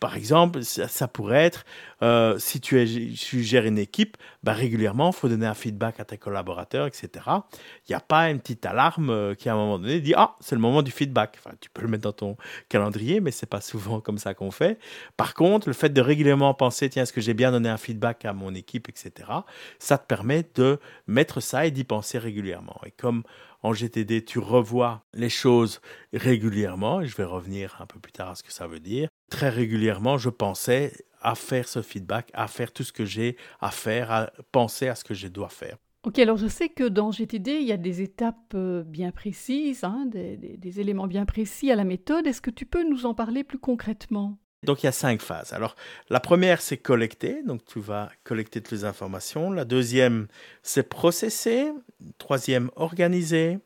par 0.00 0.16
exemple, 0.16 0.62
ça, 0.62 1.08
pourrait 1.08 1.44
être, 1.44 1.66
euh, 2.02 2.38
si 2.38 2.60
tu, 2.60 2.80
es, 2.80 3.12
tu 3.14 3.42
gères 3.42 3.64
une 3.64 3.78
équipe, 3.78 4.16
bah, 4.42 4.52
régulièrement, 4.52 5.10
il 5.10 5.14
faut 5.14 5.28
donner 5.28 5.46
un 5.46 5.54
feedback 5.54 5.98
à 6.00 6.04
tes 6.04 6.18
collaborateurs, 6.18 6.86
etc. 6.86 7.08
Il 7.26 7.90
n'y 7.90 7.94
a 7.94 8.00
pas 8.00 8.30
une 8.30 8.40
petite 8.40 8.66
alarme 8.66 9.10
euh, 9.10 9.34
qui, 9.34 9.48
à 9.48 9.54
un 9.54 9.56
moment 9.56 9.78
donné, 9.78 10.00
dit 10.00 10.14
Ah, 10.16 10.36
c'est 10.40 10.54
le 10.54 10.60
moment 10.60 10.82
du 10.82 10.90
feedback. 10.90 11.38
Enfin, 11.38 11.54
tu 11.60 11.70
peux 11.70 11.82
le 11.82 11.88
mettre 11.88 12.02
dans 12.02 12.12
ton 12.12 12.36
calendrier, 12.68 13.20
mais 13.20 13.30
c'est 13.30 13.46
pas 13.46 13.60
souvent 13.60 14.00
comme 14.00 14.18
ça 14.18 14.34
qu'on 14.34 14.50
fait. 14.50 14.78
Par 15.16 15.34
contre, 15.34 15.68
le 15.68 15.74
fait 15.74 15.90
de 15.90 16.00
régulièrement 16.00 16.52
penser 16.54 16.88
Tiens, 16.90 17.04
est-ce 17.04 17.12
que 17.12 17.20
j'ai 17.20 17.34
bien 17.34 17.50
donné 17.50 17.68
un 17.68 17.78
feedback 17.78 18.24
à 18.24 18.32
mon 18.32 18.54
équipe, 18.54 18.88
etc., 18.88 19.30
ça 19.78 19.98
te 19.98 20.06
permet 20.06 20.46
de 20.54 20.78
mettre 21.06 21.40
ça 21.40 21.66
et 21.66 21.70
d'y 21.70 21.84
penser 21.84 22.18
régulièrement. 22.18 22.78
Et 22.84 22.90
comme 22.90 23.22
en 23.62 23.72
GTD, 23.72 24.24
tu 24.24 24.38
revois 24.38 25.02
les 25.14 25.28
choses 25.28 25.80
régulièrement, 26.12 27.00
et 27.00 27.06
je 27.06 27.16
vais 27.16 27.24
revenir 27.24 27.76
un 27.80 27.86
peu 27.86 27.98
plus 27.98 28.12
tard 28.12 28.30
à 28.30 28.34
ce 28.34 28.42
que 28.42 28.52
ça 28.52 28.66
veut 28.66 28.80
dire. 28.80 29.08
Très 29.30 29.48
régulièrement, 29.48 30.18
je 30.18 30.28
pensais 30.30 30.92
à 31.26 31.34
faire 31.34 31.66
ce 31.66 31.82
feedback, 31.82 32.30
à 32.34 32.46
faire 32.46 32.72
tout 32.72 32.84
ce 32.84 32.92
que 32.92 33.04
j'ai 33.04 33.36
à 33.60 33.72
faire, 33.72 34.12
à 34.12 34.30
penser 34.52 34.86
à 34.86 34.94
ce 34.94 35.02
que 35.02 35.12
je 35.12 35.26
dois 35.26 35.48
faire. 35.48 35.76
Ok, 36.04 36.20
alors 36.20 36.36
je 36.36 36.46
sais 36.46 36.68
que 36.68 36.84
dans 36.84 37.10
GTD, 37.10 37.58
il 37.60 37.66
y 37.66 37.72
a 37.72 37.76
des 37.76 38.00
étapes 38.00 38.54
euh, 38.54 38.84
bien 38.84 39.10
précises, 39.10 39.82
hein, 39.82 40.06
des, 40.06 40.80
éléments 40.80 41.08
bien 41.08 41.26
précis 41.26 41.72
à 41.72 41.74
la 41.74 41.82
méthode. 41.82 42.28
Est-ce 42.28 42.40
que 42.40 42.52
tu 42.52 42.64
peux 42.64 42.88
nous 42.88 43.06
en 43.06 43.14
parler 43.14 43.42
plus 43.42 43.58
concrètement? 43.58 44.38
Donc 44.62 44.84
il 44.84 44.86
y 44.86 44.88
a 44.88 44.92
cinq 44.92 45.20
phases. 45.20 45.52
Alors 45.52 45.74
la 46.10 46.20
première 46.20 46.60
c'est 46.60 46.76
collecter, 46.76 47.42
donc 47.42 47.64
tu 47.64 47.80
vas 47.80 48.08
collecter 48.22 48.60
toutes 48.60 48.72
les 48.72 48.84
informations. 48.84 49.50
La 49.50 49.64
deuxième 49.64 50.28
c'est 50.62 50.88
processer. 50.88 51.72
Troisième 52.18 52.70
organiser. 52.76 53.58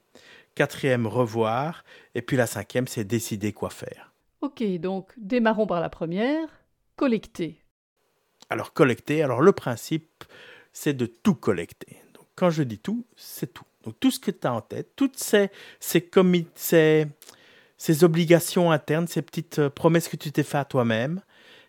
Quatrième 0.55 1.07
revoir. 1.07 1.85
Et 2.15 2.23
puis 2.23 2.39
la 2.39 2.47
cinquième 2.47 2.87
c'est 2.87 3.05
décider 3.05 3.53
quoi 3.53 3.69
faire. 3.69 4.11
Ok, 4.41 4.63
donc 4.79 5.13
démarrons 5.19 5.67
par 5.67 5.81
la 5.81 5.91
première, 5.91 6.49
collecter. 7.01 7.63
Alors 8.51 8.75
collecter, 8.75 9.23
alors 9.23 9.41
le 9.41 9.53
principe 9.53 10.25
c'est 10.71 10.93
de 10.93 11.07
tout 11.07 11.35
collecter. 11.35 11.97
Donc 12.13 12.27
quand 12.37 12.51
je 12.51 12.63
dis 12.63 12.79
tout, 12.79 13.07
c'est 13.17 13.55
tout. 13.55 13.65
Donc 13.85 13.99
tout 13.99 14.11
ce 14.11 14.21
que 14.21 14.31
tu 14.31 14.47
as 14.47 14.53
en 14.53 14.61
tête, 14.61 14.91
toutes 14.97 15.17
ces, 15.17 15.51
ces, 15.81 16.05
obligations 18.05 18.71
internes, 18.71 19.09
ces 19.09 19.23
petites 19.23 19.61
euh, 19.61 19.71
promesses 19.71 20.09
que 20.09 20.17
tu 20.17 20.31
t'es 20.31 20.43
fait 20.43 20.59
à 20.59 20.67
toi-même, 20.67 21.23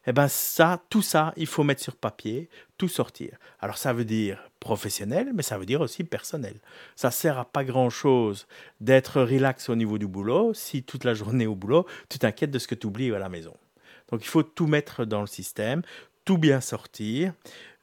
eh 0.05 0.11
ben 0.11 0.27
ça, 0.27 0.83
tout 0.89 1.01
ça, 1.01 1.33
il 1.37 1.47
faut 1.47 1.63
mettre 1.63 1.81
sur 1.81 1.95
papier, 1.95 2.49
tout 2.77 2.89
sortir. 2.89 3.37
Alors 3.61 3.77
ça 3.77 3.93
veut 3.93 4.03
dire 4.03 4.51
professionnel, 4.59 5.31
mais 5.33 5.43
ça 5.43 5.57
veut 5.57 5.65
dire 5.65 5.79
aussi 5.79 6.03
personnel. 6.03 6.55
Ça 6.97 7.09
sert 7.09 7.39
à 7.39 7.45
pas 7.45 7.63
grand-chose 7.63 8.47
d'être 8.81 9.21
relax 9.21 9.69
au 9.69 9.77
niveau 9.77 9.97
du 9.97 10.07
boulot 10.07 10.53
si 10.53 10.83
toute 10.83 11.05
la 11.05 11.13
journée 11.13 11.47
au 11.47 11.55
boulot, 11.55 11.85
tu 12.09 12.19
t'inquiètes 12.19 12.51
de 12.51 12.59
ce 12.59 12.67
que 12.67 12.75
tu 12.75 12.87
oublies 12.87 13.15
à 13.15 13.19
la 13.19 13.29
maison. 13.29 13.55
Donc 14.11 14.23
il 14.23 14.27
faut 14.27 14.43
tout 14.43 14.67
mettre 14.67 15.05
dans 15.05 15.21
le 15.21 15.27
système, 15.27 15.81
tout 16.25 16.37
bien 16.37 16.61
sortir, 16.61 17.33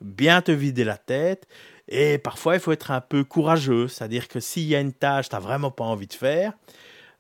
bien 0.00 0.42
te 0.42 0.52
vider 0.52 0.84
la 0.84 0.98
tête. 0.98 1.48
Et 1.88 2.18
parfois, 2.18 2.54
il 2.54 2.60
faut 2.60 2.72
être 2.72 2.90
un 2.90 3.00
peu 3.00 3.24
courageux, 3.24 3.88
c'est-à-dire 3.88 4.28
que 4.28 4.40
s'il 4.40 4.64
y 4.64 4.76
a 4.76 4.80
une 4.80 4.92
tâche 4.92 5.26
que 5.26 5.30
tu 5.30 5.36
n'as 5.36 5.40
vraiment 5.40 5.70
pas 5.70 5.84
envie 5.84 6.06
de 6.06 6.12
faire, 6.12 6.52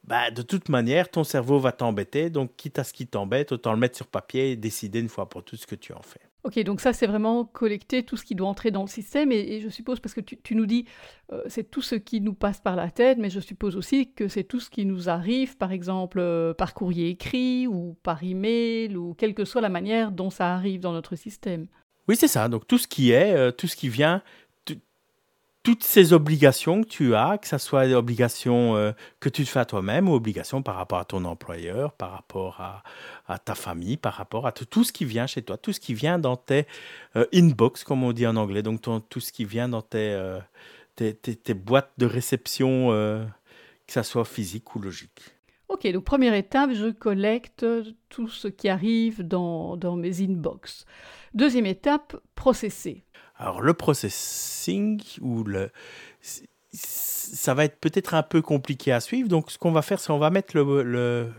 bah, 0.04 0.30
de 0.30 0.42
toute 0.42 0.68
manière, 0.68 1.10
ton 1.10 1.24
cerveau 1.24 1.58
va 1.58 1.72
t'embêter. 1.72 2.30
Donc, 2.30 2.56
quitte 2.56 2.78
à 2.78 2.84
ce 2.84 2.92
qui 2.92 3.06
t'embête, 3.06 3.52
autant 3.52 3.72
le 3.72 3.78
mettre 3.78 3.96
sur 3.96 4.06
papier 4.06 4.52
et 4.52 4.56
décider 4.56 5.00
une 5.00 5.08
fois 5.08 5.28
pour 5.28 5.44
toutes 5.44 5.60
ce 5.60 5.66
que 5.66 5.74
tu 5.74 5.92
en 5.92 6.02
fais. 6.02 6.27
Ok, 6.44 6.58
donc 6.60 6.80
ça, 6.80 6.92
c'est 6.92 7.06
vraiment 7.06 7.44
collecter 7.44 8.04
tout 8.04 8.16
ce 8.16 8.24
qui 8.24 8.36
doit 8.36 8.48
entrer 8.48 8.70
dans 8.70 8.82
le 8.82 8.88
système. 8.88 9.32
Et, 9.32 9.60
je 9.60 9.68
suppose, 9.68 9.98
parce 9.98 10.14
que 10.14 10.20
tu, 10.20 10.54
nous 10.54 10.66
dis, 10.66 10.84
euh, 11.32 11.42
c'est 11.48 11.68
tout 11.68 11.82
ce 11.82 11.96
qui 11.96 12.20
nous 12.20 12.32
passe 12.32 12.60
par 12.60 12.76
la 12.76 12.90
tête, 12.90 13.18
mais 13.18 13.28
je 13.28 13.40
suppose 13.40 13.76
aussi 13.76 14.12
que 14.12 14.28
c'est 14.28 14.44
tout 14.44 14.60
ce 14.60 14.70
qui 14.70 14.86
nous 14.86 15.08
arrive, 15.08 15.56
par 15.56 15.72
exemple, 15.72 16.20
euh, 16.20 16.54
par 16.54 16.74
courrier 16.74 17.08
écrit 17.08 17.66
ou 17.66 17.96
par 18.04 18.22
email, 18.22 18.96
ou 18.96 19.14
quelle 19.14 19.34
que 19.34 19.44
soit 19.44 19.60
la 19.60 19.68
manière 19.68 20.12
dont 20.12 20.30
ça 20.30 20.54
arrive 20.54 20.80
dans 20.80 20.92
notre 20.92 21.16
système. 21.16 21.66
Oui, 22.06 22.16
c'est 22.16 22.28
ça. 22.28 22.48
Donc, 22.48 22.66
tout 22.68 22.78
ce 22.78 22.86
qui 22.86 23.10
est, 23.10 23.34
euh, 23.34 23.50
tout 23.50 23.66
ce 23.66 23.76
qui 23.76 23.88
vient 23.88 24.22
toutes 25.68 25.84
ces 25.84 26.14
obligations 26.14 26.82
que 26.82 26.88
tu 26.88 27.14
as, 27.14 27.36
que 27.36 27.46
ce 27.46 27.58
soit 27.58 27.86
des 27.86 27.92
obligations 27.92 28.74
euh, 28.76 28.92
que 29.20 29.28
tu 29.28 29.44
te 29.44 29.50
fais 29.50 29.58
à 29.58 29.66
toi-même 29.66 30.08
ou 30.08 30.14
obligations 30.14 30.62
par 30.62 30.76
rapport 30.76 30.98
à 30.98 31.04
ton 31.04 31.26
employeur, 31.26 31.92
par 31.92 32.10
rapport 32.12 32.82
à, 33.28 33.38
ta 33.38 33.54
famille, 33.54 33.98
par 33.98 34.14
rapport 34.14 34.46
à 34.46 34.52
tout 34.52 34.82
ce 34.82 34.92
qui 34.92 35.04
vient 35.04 35.26
chez 35.26 35.42
toi, 35.42 35.58
tout 35.58 35.74
ce 35.74 35.78
qui 35.78 35.92
vient 35.92 36.18
dans 36.18 36.36
tes 36.36 36.66
euh, 37.16 37.26
inbox, 37.34 37.84
comme 37.84 38.02
on 38.02 38.14
dit 38.14 38.26
en 38.26 38.36
anglais, 38.36 38.62
donc 38.62 38.80
tout 38.80 39.20
ce 39.20 39.30
qui 39.30 39.44
vient 39.44 39.68
dans 39.68 39.82
tes, 39.82 39.98
euh, 39.98 40.40
tes, 40.96 41.52
boîtes 41.52 41.92
de 41.98 42.06
réception, 42.06 42.88
que 43.86 43.92
ce 43.92 44.02
soit 44.02 44.24
physique 44.24 44.74
ou 44.74 44.78
logique. 44.78 45.20
Ok, 45.68 45.86
donc 45.92 46.04
première 46.04 46.32
étape, 46.32 46.70
je 46.72 46.90
collecte 46.90 47.66
tout 48.08 48.28
ce 48.28 48.48
qui 48.48 48.70
arrive 48.70 49.22
dans, 49.22 49.76
dans 49.76 49.96
mes 49.96 50.22
inbox. 50.22 50.86
Deuxième 51.34 51.66
étape, 51.66 52.16
processer. 52.34 53.04
Alors 53.38 53.60
le 53.60 53.72
processing 53.72 55.00
ou 55.20 55.44
le 55.44 55.70
ça 56.72 57.54
va 57.54 57.64
être 57.64 57.78
peut-être 57.78 58.14
un 58.14 58.22
peu 58.22 58.42
compliqué 58.42 58.92
à 58.92 59.00
suivre. 59.00 59.28
Donc 59.28 59.50
ce 59.50 59.58
qu'on 59.58 59.72
va 59.72 59.82
faire, 59.82 60.00
c'est 60.00 60.10
on 60.10 60.18
va 60.18 60.30
mettre 60.30 60.56
le, 60.56 61.32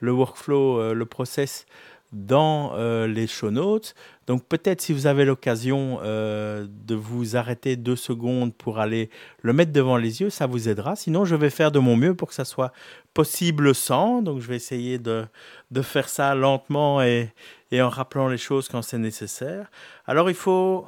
le, 0.00 0.12
workflow, 0.12 0.78
euh, 0.78 0.94
le 0.94 1.06
process 1.06 1.66
dans 2.12 2.72
euh, 2.74 3.06
les 3.06 3.26
show 3.26 3.50
notes. 3.50 3.94
Donc 4.26 4.44
peut-être 4.46 4.80
si 4.80 4.92
vous 4.92 5.06
avez 5.06 5.24
l'occasion 5.24 6.00
euh, 6.02 6.66
de 6.68 6.94
vous 6.94 7.36
arrêter 7.36 7.76
deux 7.76 7.96
secondes 7.96 8.54
pour 8.54 8.78
aller 8.78 9.08
le 9.40 9.52
mettre 9.52 9.72
devant 9.72 9.96
les 9.96 10.20
yeux, 10.20 10.30
ça 10.30 10.46
vous 10.46 10.68
aidera. 10.68 10.94
Sinon, 10.94 11.24
je 11.24 11.34
vais 11.34 11.50
faire 11.50 11.72
de 11.72 11.78
mon 11.78 11.96
mieux 11.96 12.14
pour 12.14 12.28
que 12.28 12.34
ça 12.34 12.44
soit 12.44 12.72
possible 13.14 13.74
sans. 13.74 14.22
Donc 14.22 14.40
je 14.40 14.48
vais 14.48 14.56
essayer 14.56 14.98
de, 14.98 15.24
de 15.70 15.82
faire 15.82 16.08
ça 16.08 16.34
lentement 16.34 17.02
et, 17.02 17.32
et 17.70 17.80
en 17.80 17.88
rappelant 17.88 18.28
les 18.28 18.38
choses 18.38 18.68
quand 18.68 18.82
c'est 18.82 18.98
nécessaire. 18.98 19.70
Alors 20.06 20.28
il 20.28 20.36
faut 20.36 20.86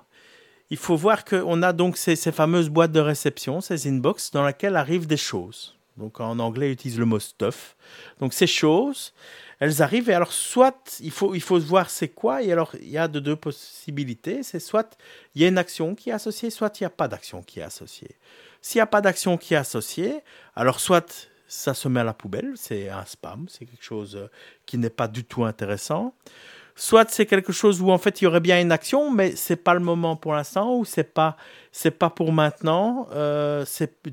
il 0.71 0.77
faut 0.77 0.97
voir 0.97 1.25
qu'on 1.25 1.63
a 1.63 1.73
donc 1.73 1.97
ces, 1.97 2.17
fameuses 2.17 2.69
boîtes 2.69 2.93
de 2.93 3.01
réception, 3.01 3.61
ces 3.61 3.89
inbox, 3.89 4.31
dans 4.31 4.47
lesquelles 4.47 4.77
arrivent 4.77 5.07
des 5.07 5.17
choses. 5.17 5.77
Donc 5.97 6.21
en 6.21 6.39
anglais, 6.39 6.71
ils 6.71 6.73
utilisent 6.73 6.99
le 6.99 7.05
mot 7.05 7.21
stuff. 7.21 7.77
Donc 8.19 8.33
ces 8.33 8.47
choses, 8.47 9.13
elles 9.61 9.83
arrivent 9.83 10.11
et 10.11 10.15
alors 10.15 10.33
soit 10.33 10.99
il 11.01 11.13
faut, 11.13 11.35
il 11.35 11.41
faut 11.41 11.59
voir 11.61 11.89
c'est 11.89 12.09
quoi 12.09 12.43
et 12.43 12.51
alors 12.51 12.75
il 12.81 12.89
y 12.89 12.99
a 12.99 13.07
de 13.07 13.21
deux 13.21 13.37
possibilités. 13.37 14.43
C'est 14.43 14.59
soit 14.59 14.97
il 15.35 15.43
y 15.43 15.45
a 15.45 15.49
une 15.49 15.59
action 15.59 15.95
qui 15.95 16.11
est 16.11 16.15
associée, 16.15 16.51
soit 16.51 16.81
il 16.81 16.83
n'y 16.83 16.87
a 16.87 16.91
pas 16.91 17.07
d'action 17.07 17.43
qui 17.43 17.61
est 17.61 17.65
associée. 17.65 18.17
S'il 18.61 18.79
n'y 18.79 18.83
a 18.83 18.87
pas 18.87 19.03
d'action 19.03 19.37
qui 19.37 19.55
est 19.55 19.59
associée, 19.59 20.23
alors 20.57 20.81
soit 20.81 21.29
ça 21.47 21.75
se 21.75 21.87
met 21.87 22.01
à 22.01 22.05
la 22.05 22.15
poubelle, 22.15 22.55
c'est 22.57 22.89
un 22.89 23.05
spam, 23.05 23.47
c'est 23.49 23.67
quelque 23.67 23.85
chose 23.85 24.29
qui 24.67 24.79
n'est 24.79 24.91
pas 24.91 25.07
du 25.07 25.25
tout 25.25 25.45
intéressant 25.45 26.15
soit 26.75 27.11
c'est 27.11 27.27
quelque 27.27 27.53
chose 27.53 27.81
où 27.81 27.91
en 27.91 27.99
fait 27.99 28.21
il 28.21 28.25
y 28.25 28.27
aurait 28.27 28.41
bien 28.41 28.61
une 28.61 28.73
action, 28.73 29.11
mais 29.11 29.37
c'est 29.37 29.57
pas 29.57 29.75
le 29.75 29.81
moment 29.81 30.17
pour 30.17 30.35
l'instant, 30.35 30.77
ou 30.77 30.85
c'est 30.85 31.15
pas 31.15 31.37
c'est 31.73 31.93
pas 31.93 32.11
pour 32.11 32.33
maintenant, 32.33 33.09
euh, 33.13 33.65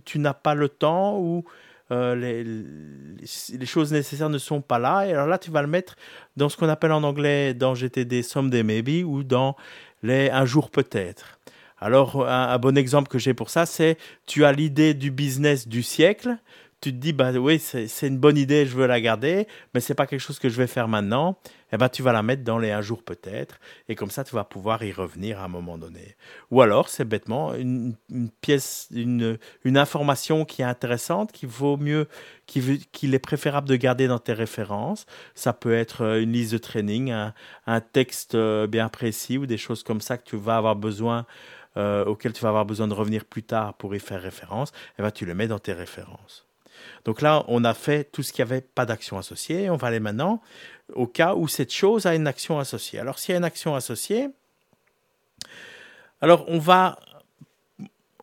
tu 0.06 0.20
n'as 0.20 0.34
pas 0.34 0.56
le 0.56 0.70
temps, 0.70 1.18
ou 1.20 1.44
euh, 1.92 2.16
les, 2.16 3.66
choses 3.66 3.92
nécessaires 3.92 4.30
ne 4.30 4.38
sont 4.38 4.62
pas 4.62 4.80
là. 4.80 5.06
Et 5.06 5.12
alors 5.12 5.28
là, 5.28 5.38
tu 5.38 5.52
vas 5.52 5.62
le 5.62 5.68
mettre 5.68 5.96
dans 6.38 6.48
ce 6.48 6.56
qu'on 6.58 6.70
appelle 6.70 6.92
en 6.92 7.04
anglais 7.04 7.54
dans 7.54 7.76
GTD 7.76 8.24
Someday 8.24 8.64
Maybe 8.64 9.06
ou 9.06 9.24
dans 9.24 9.56
les 10.02 10.30
Un 10.30 10.46
jour 10.46 10.70
peut-être. 10.70 11.40
Alors, 11.80 12.28
un, 12.28 12.58
bon 12.60 12.78
exemple 12.78 13.10
que 13.10 13.18
j'ai 13.18 13.34
pour 13.34 13.50
ça, 13.50 13.66
c'est 13.66 13.98
tu 14.28 14.46
as 14.46 14.52
l'idée 14.52 14.94
du 14.94 15.10
business 15.10 15.68
du 15.68 15.82
siècle, 15.82 16.38
tu 16.80 16.92
te 16.92 16.98
dis, 16.98 17.12
bah 17.12 17.32
oui, 17.32 17.60
c'est 17.60 18.08
une 18.08 18.20
bonne 18.20 18.38
idée, 18.38 18.66
je 18.68 18.76
veux 18.76 18.88
la 18.88 19.02
garder, 19.02 19.48
mais 19.74 19.80
c'est 19.80 19.96
pas 19.96 20.06
quelque 20.06 20.20
chose 20.20 20.40
que 20.40 20.48
je 20.48 20.58
vais 20.58 20.68
faire 20.68 20.88
maintenant. 20.88 21.38
Eh 21.72 21.78
ben, 21.78 21.90
tu 21.90 22.04
vas 22.04 22.12
la 22.14 22.24
mettre 22.24 22.44
dans 22.44 22.58
les 22.58 22.72
un 22.72 22.82
jour 22.82 23.04
peut-être, 23.04 23.60
et 23.88 23.96
comme 23.96 24.10
ça, 24.10 24.24
tu 24.24 24.36
vas 24.36 24.44
pouvoir 24.44 24.84
y 24.84 24.92
revenir 24.92 25.40
à 25.40 25.46
un 25.46 25.48
moment 25.48 25.78
donné. 25.78 26.16
Ou 26.52 26.62
alors, 26.62 26.90
c'est 26.90 27.06
bêtement 27.06 27.54
une, 27.54 27.96
pièce, 28.42 28.88
une, 28.92 29.38
une, 29.64 29.78
information 29.78 30.46
qui 30.46 30.62
est 30.62 30.66
intéressante, 30.66 31.32
qui 31.32 31.46
vaut 31.46 31.78
mieux, 31.78 32.08
qu'il 32.46 33.14
est 33.16 33.20
préférable 33.20 33.68
de 33.68 33.76
garder 33.76 34.08
dans 34.08 34.20
tes 34.20 34.34
références. 34.34 35.06
Ça 35.36 35.54
peut 35.54 35.74
être 35.74 36.04
euh, 36.04 36.22
une 36.22 36.34
liste 36.34 36.54
de 36.54 36.58
training, 36.58 37.12
un, 37.12 37.34
un 37.66 37.82
texte 37.82 38.36
euh, 38.36 38.68
bien 38.68 38.90
précis 38.90 39.38
ou 39.38 39.46
des 39.46 39.58
choses 39.58 39.84
comme 39.84 40.02
ça 40.02 40.18
que 40.18 40.24
tu 40.24 40.38
vas 40.38 40.58
avoir 40.58 40.76
besoin 40.76 41.26
euh, 41.78 42.04
auquel 42.04 42.34
tu 42.34 42.42
vas 42.42 42.50
avoir 42.50 42.66
besoin 42.66 42.88
de 42.90 42.94
revenir 42.94 43.24
plus 43.24 43.44
tard 43.44 43.76
pour 43.76 43.96
y 43.96 44.00
faire 44.00 44.22
référence, 44.22 44.74
eh 45.00 45.02
ben, 45.02 45.12
tu 45.12 45.26
le 45.26 45.34
mets 45.34 45.48
dans 45.48 45.60
tes 45.60 45.74
références. 45.74 46.51
Donc 47.06 47.22
là, 47.22 47.44
on 47.48 47.64
a 47.64 47.74
fait 47.74 48.12
tout 48.12 48.24
ce 48.24 48.34
qui 48.34 48.42
avait 48.42 48.62
pas 48.62 48.86
d'action 48.86 49.18
associée. 49.18 49.70
On 49.70 49.78
va 49.78 49.88
aller 49.88 50.00
maintenant 50.00 50.42
au 50.94 51.08
cas 51.08 51.36
où 51.36 51.48
cette 51.48 51.74
chose 51.74 52.06
a 52.06 52.16
une 52.16 52.28
action 52.28 52.60
associée. 52.60 53.00
Alors 53.00 53.20
s'il 53.20 53.34
y 53.34 53.36
a 53.36 53.38
une 53.38 53.46
action 53.46 53.76
associée, 53.76 54.30
alors 56.22 56.46
on 56.48 56.60
va 56.60 57.00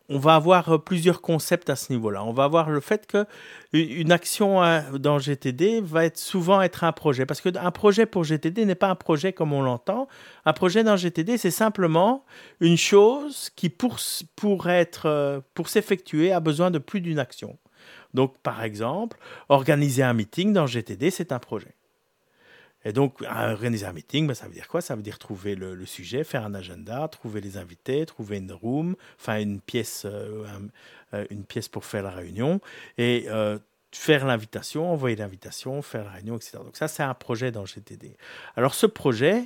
on 0.09 0.17
va 0.17 0.35
avoir 0.35 0.83
plusieurs 0.83 1.21
concepts 1.21 1.69
à 1.69 1.75
ce 1.75 1.93
niveau-là. 1.93 2.23
On 2.23 2.33
va 2.33 2.43
avoir 2.43 2.69
le 2.69 2.79
fait 2.79 3.05
que 3.05 3.25
une 3.73 4.11
action 4.11 4.63
euh, 4.63 4.81
dans 4.97 5.19
GTD 5.19 5.81
va 5.81 6.03
souvent 6.15 6.61
être 6.61 6.83
un 6.83 6.91
projet, 6.91 7.27
parce 7.27 7.41
qu'un 7.41 7.71
projet 7.71 8.07
pour 8.07 8.23
GTD 8.23 8.65
n'est 8.65 8.75
pas 8.75 8.89
un 8.89 8.95
projet 8.95 9.33
comme 9.33 9.53
on 9.53 9.61
l'entend. 9.61 10.07
Un 10.45 10.53
projet 10.53 10.83
dans 10.83 10.97
GTD, 10.97 11.37
c'est 11.37 11.51
simplement 11.51 12.25
une 12.59 12.77
chose 12.77 13.51
qui 13.55 13.69
pour 13.69 13.99
pour 14.35 14.67
euh, 14.67 15.41
pour 15.53 15.69
s'effectuer 15.69 16.31
a 16.31 16.39
besoin 16.39 16.71
de 16.71 16.79
plus 16.79 17.01
d'une 17.01 17.19
action. 17.19 17.57
Donc, 18.13 18.37
par 18.39 18.63
exemple, 18.63 19.17
organiser 19.49 20.03
un 20.03 20.13
meeting 20.13 20.53
dans 20.53 20.67
GTD, 20.67 21.11
c'est 21.11 21.31
un 21.31 21.39
projet. 21.39 21.75
Et 22.85 22.93
donc, 22.93 23.21
organiser 23.21 23.85
un 23.85 23.93
meeting, 23.93 24.25
ben, 24.25 24.33
ça 24.33 24.47
veut 24.47 24.53
dire 24.53 24.67
quoi? 24.67 24.81
Ça 24.81 24.95
veut 24.95 25.01
dire 25.01 25.19
trouver 25.19 25.55
le, 25.55 25.85
sujet, 25.85 26.23
faire 26.23 26.45
un 26.45 26.53
agenda, 26.53 27.07
trouver 27.09 27.41
les 27.41 27.57
invités, 27.57 28.05
trouver 28.05 28.37
une 28.37 28.53
room, 28.53 28.95
enfin 29.19 29.39
une 29.39 29.59
pièce, 29.59 30.03
euh, 30.05 30.45
euh, 31.13 31.25
une 31.29 31.43
pièce 31.43 31.67
pour 31.67 31.83
faire 31.83 32.03
la 32.03 32.11
réunion, 32.11 32.61
et 32.97 33.25
euh, 33.27 33.59
faire 33.91 34.25
l'invitation, 34.25 34.91
envoyer 34.91 35.17
l'invitation, 35.17 35.81
faire 35.81 36.05
la 36.05 36.11
réunion, 36.11 36.37
etc. 36.37 36.59
Donc 36.63 36.77
ça, 36.77 36.87
c'est 36.87 37.03
un 37.03 37.13
projet 37.13 37.51
dans 37.51 37.65
GTD. 37.65 38.15
Alors 38.55 38.73
ce 38.73 38.85
projet, 38.85 39.43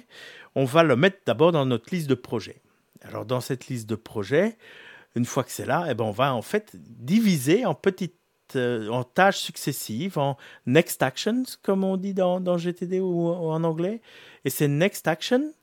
on 0.53 0.65
va 0.65 0.83
le 0.83 0.95
mettre 0.95 1.17
d'abord 1.25 1.51
dans 1.51 1.65
notre 1.65 1.93
liste 1.93 2.09
de 2.09 2.15
projets. 2.15 2.61
Alors 3.01 3.25
dans 3.25 3.41
cette 3.41 3.67
liste 3.67 3.89
de 3.89 3.95
projets, 3.95 4.57
une 5.15 5.25
fois 5.25 5.43
que 5.43 5.51
c'est 5.51 5.65
là, 5.65 5.87
eh 5.89 5.95
ben, 5.95 6.03
on 6.05 6.11
va 6.11 6.35
en 6.35 6.41
fait 6.43 6.75
diviser 6.75 7.65
en 7.65 7.73
petites 7.73 8.15
en 8.55 9.03
tâches 9.03 9.39
successives, 9.39 10.17
en 10.17 10.37
next 10.65 11.01
actions, 11.01 11.43
comme 11.61 11.83
on 11.83 11.97
dit 11.97 12.13
dans, 12.13 12.57
GTD 12.57 12.99
ou, 12.99 13.27
en 13.27 13.63
anglais. 13.63 14.01
Et 14.45 14.49
c'est 14.49 14.67
next 14.67 15.07
action, 15.07 15.53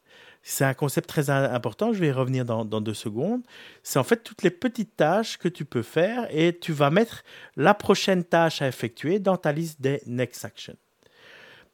c'est 0.42 0.64
un 0.64 0.75
concept 0.75 1.08
très 1.08 1.28
important, 1.30 1.92
je 1.92 2.00
vais 2.00 2.08
y 2.08 2.12
revenir 2.12 2.44
dans, 2.44 2.80
deux 2.80 2.94
secondes. 2.94 3.42
C'est 3.82 3.99
en 3.99 4.04
fait 4.04 4.22
toutes 4.22 4.42
les 4.42 4.50
petites 4.50 4.96
tâches 4.96 5.38
que 5.38 5.49
tu 5.49 5.64
peux 5.64 5.82
faire 5.82 6.26
et 6.30 6.58
tu 6.58 6.72
vas 6.72 6.90
mettre 6.90 7.22
la 7.56 7.75
prochaine 7.75 8.25
tâche 8.25 8.62
à 8.62 8.68
effectuer 8.68 9.18
dans 9.18 9.37
ta 9.37 9.52
liste 9.52 9.80
des 9.80 10.00
next 10.06 10.44
actions. 10.44 10.76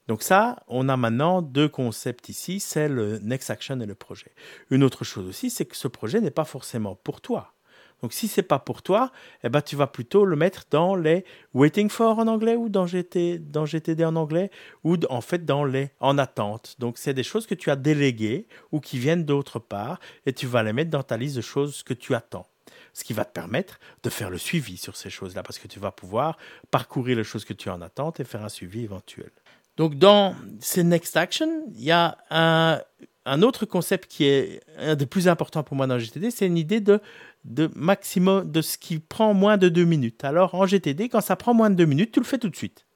Donc 0.09 0.23
ça, 0.23 0.63
on 0.69 0.89
a 0.89 0.97
maintenant 0.97 1.43
deux 1.43 1.69
concepts 1.69 2.29
ici, 2.29 2.61
c'est 2.61 2.89
le 2.89 3.19
next 3.19 3.51
action 3.51 3.81
et 3.81 3.87
le 3.87 3.95
projet. 3.95 4.33
Une 4.71 4.85
autre 4.85 5.05
chose 5.05 5.27
aussi, 5.29 5.51
c'est 5.51 5.65
que 5.65 5.77
ce 5.77 5.89
projet 5.89 6.21
n'est 6.21 6.31
pas 6.31 6.45
forcément 6.45 6.95
pour 6.95 7.21
toi. 7.21 7.56
Donc 8.03 8.13
si 8.13 8.29
c'est 8.29 8.43
pas 8.43 8.59
pour 8.59 8.83
toi, 8.83 9.11
eh 9.43 9.49
ben, 9.49 9.63
tu 9.63 9.77
vas 9.77 9.87
plutôt 9.87 10.25
le 10.25 10.37
mettre 10.37 10.65
dans 10.71 10.95
les 10.95 11.25
waiting 11.55 11.89
for 11.89 12.19
en 12.19 12.27
anglais 12.27 12.57
ou 12.57 12.69
dans, 12.69 12.87
dans 12.87 13.67
GTD 13.67 14.05
en 14.05 14.17
anglais 14.17 14.51
ou 14.85 14.97
en 15.09 15.21
fait 15.21 15.45
dans 15.45 15.65
les 15.65 15.91
en 16.01 16.19
attente. 16.19 16.77
Donc 16.79 16.99
c'est 16.99 17.15
des 17.15 17.23
choses 17.23 17.47
que 17.47 17.55
tu 17.55 17.71
as 17.71 17.77
déléguées 17.77 18.47
ou 18.73 18.81
qui 18.81 18.99
viennent 18.99 19.25
d'autre 19.25 19.59
part 19.59 19.99
et 20.27 20.33
tu 20.33 20.47
vas 20.47 20.63
les 20.63 20.73
mettre 20.73 20.91
dans 20.91 21.03
ta 21.03 21.17
liste 21.17 21.37
de 21.37 21.41
choses 21.41 21.83
que 21.83 21.95
tu 21.95 22.15
attends. 22.15 22.47
Ce 22.93 23.05
qui 23.05 23.13
va 23.13 23.25
te 23.25 23.33
permettre 23.33 23.79
de 24.03 24.11
faire 24.11 24.31
le 24.31 24.39
suivi 24.39 24.77
sur 24.77 24.97
ces 24.97 25.11
choses-là 25.11 25.43
parce 25.43 25.59
que 25.59 25.69
tu 25.69 25.79
vas 25.79 25.93
pouvoir 25.93 26.39
parcourir 26.71 27.17
les 27.17 27.25
choses 27.25 27.45
que 27.45 27.53
tu 27.53 27.69
as 27.69 27.75
en 27.75 27.83
attente 27.83 28.21
et 28.21 28.25
faire 28.25 28.45
un 28.45 28.49
suivi 28.49 28.85
éventuel. 28.85 29.31
Donc 29.77 29.97
dans 29.97 30.35
ces 30.61 30.83
Next 30.83 31.17
Action, 31.17 31.67
il 31.75 31.85
y 31.85 31.91
a 31.91 32.17
un, 32.31 32.81
un 33.27 33.43
autre 33.43 33.67
concept 33.67 34.11
qui 34.11 34.25
est 34.25 34.63
un 34.79 34.95
des 34.95 35.05
plus 35.05 35.29
importants 35.29 35.63
pour 35.63 35.77
moi 35.77 35.87
dans 35.87 35.99
GTD, 35.99 36.31
c'est 36.31 36.47
une 36.47 36.57
idée 36.57 36.81
de, 36.81 37.01
de 37.47 37.71
maximum, 37.75 38.51
de 38.51 38.61
ce 38.61 38.77
qui 38.77 38.99
prend 38.99 39.33
moins 39.33 39.57
de 39.57 39.69
deux 39.69 39.85
minutes. 39.85 40.25
Alors 40.25 40.55
en 40.55 40.67
GTD, 40.67 41.09
quand 41.09 41.21
ça 41.21 41.37
prend 41.37 41.55
moins 41.55 41.71
de 41.71 41.77
deux 41.77 41.87
minutes, 41.87 42.13
tu 42.13 42.21
le 42.21 42.27
fais 42.27 42.39
tout 42.39 42.51
de 42.51 42.57
suite. 42.57 42.87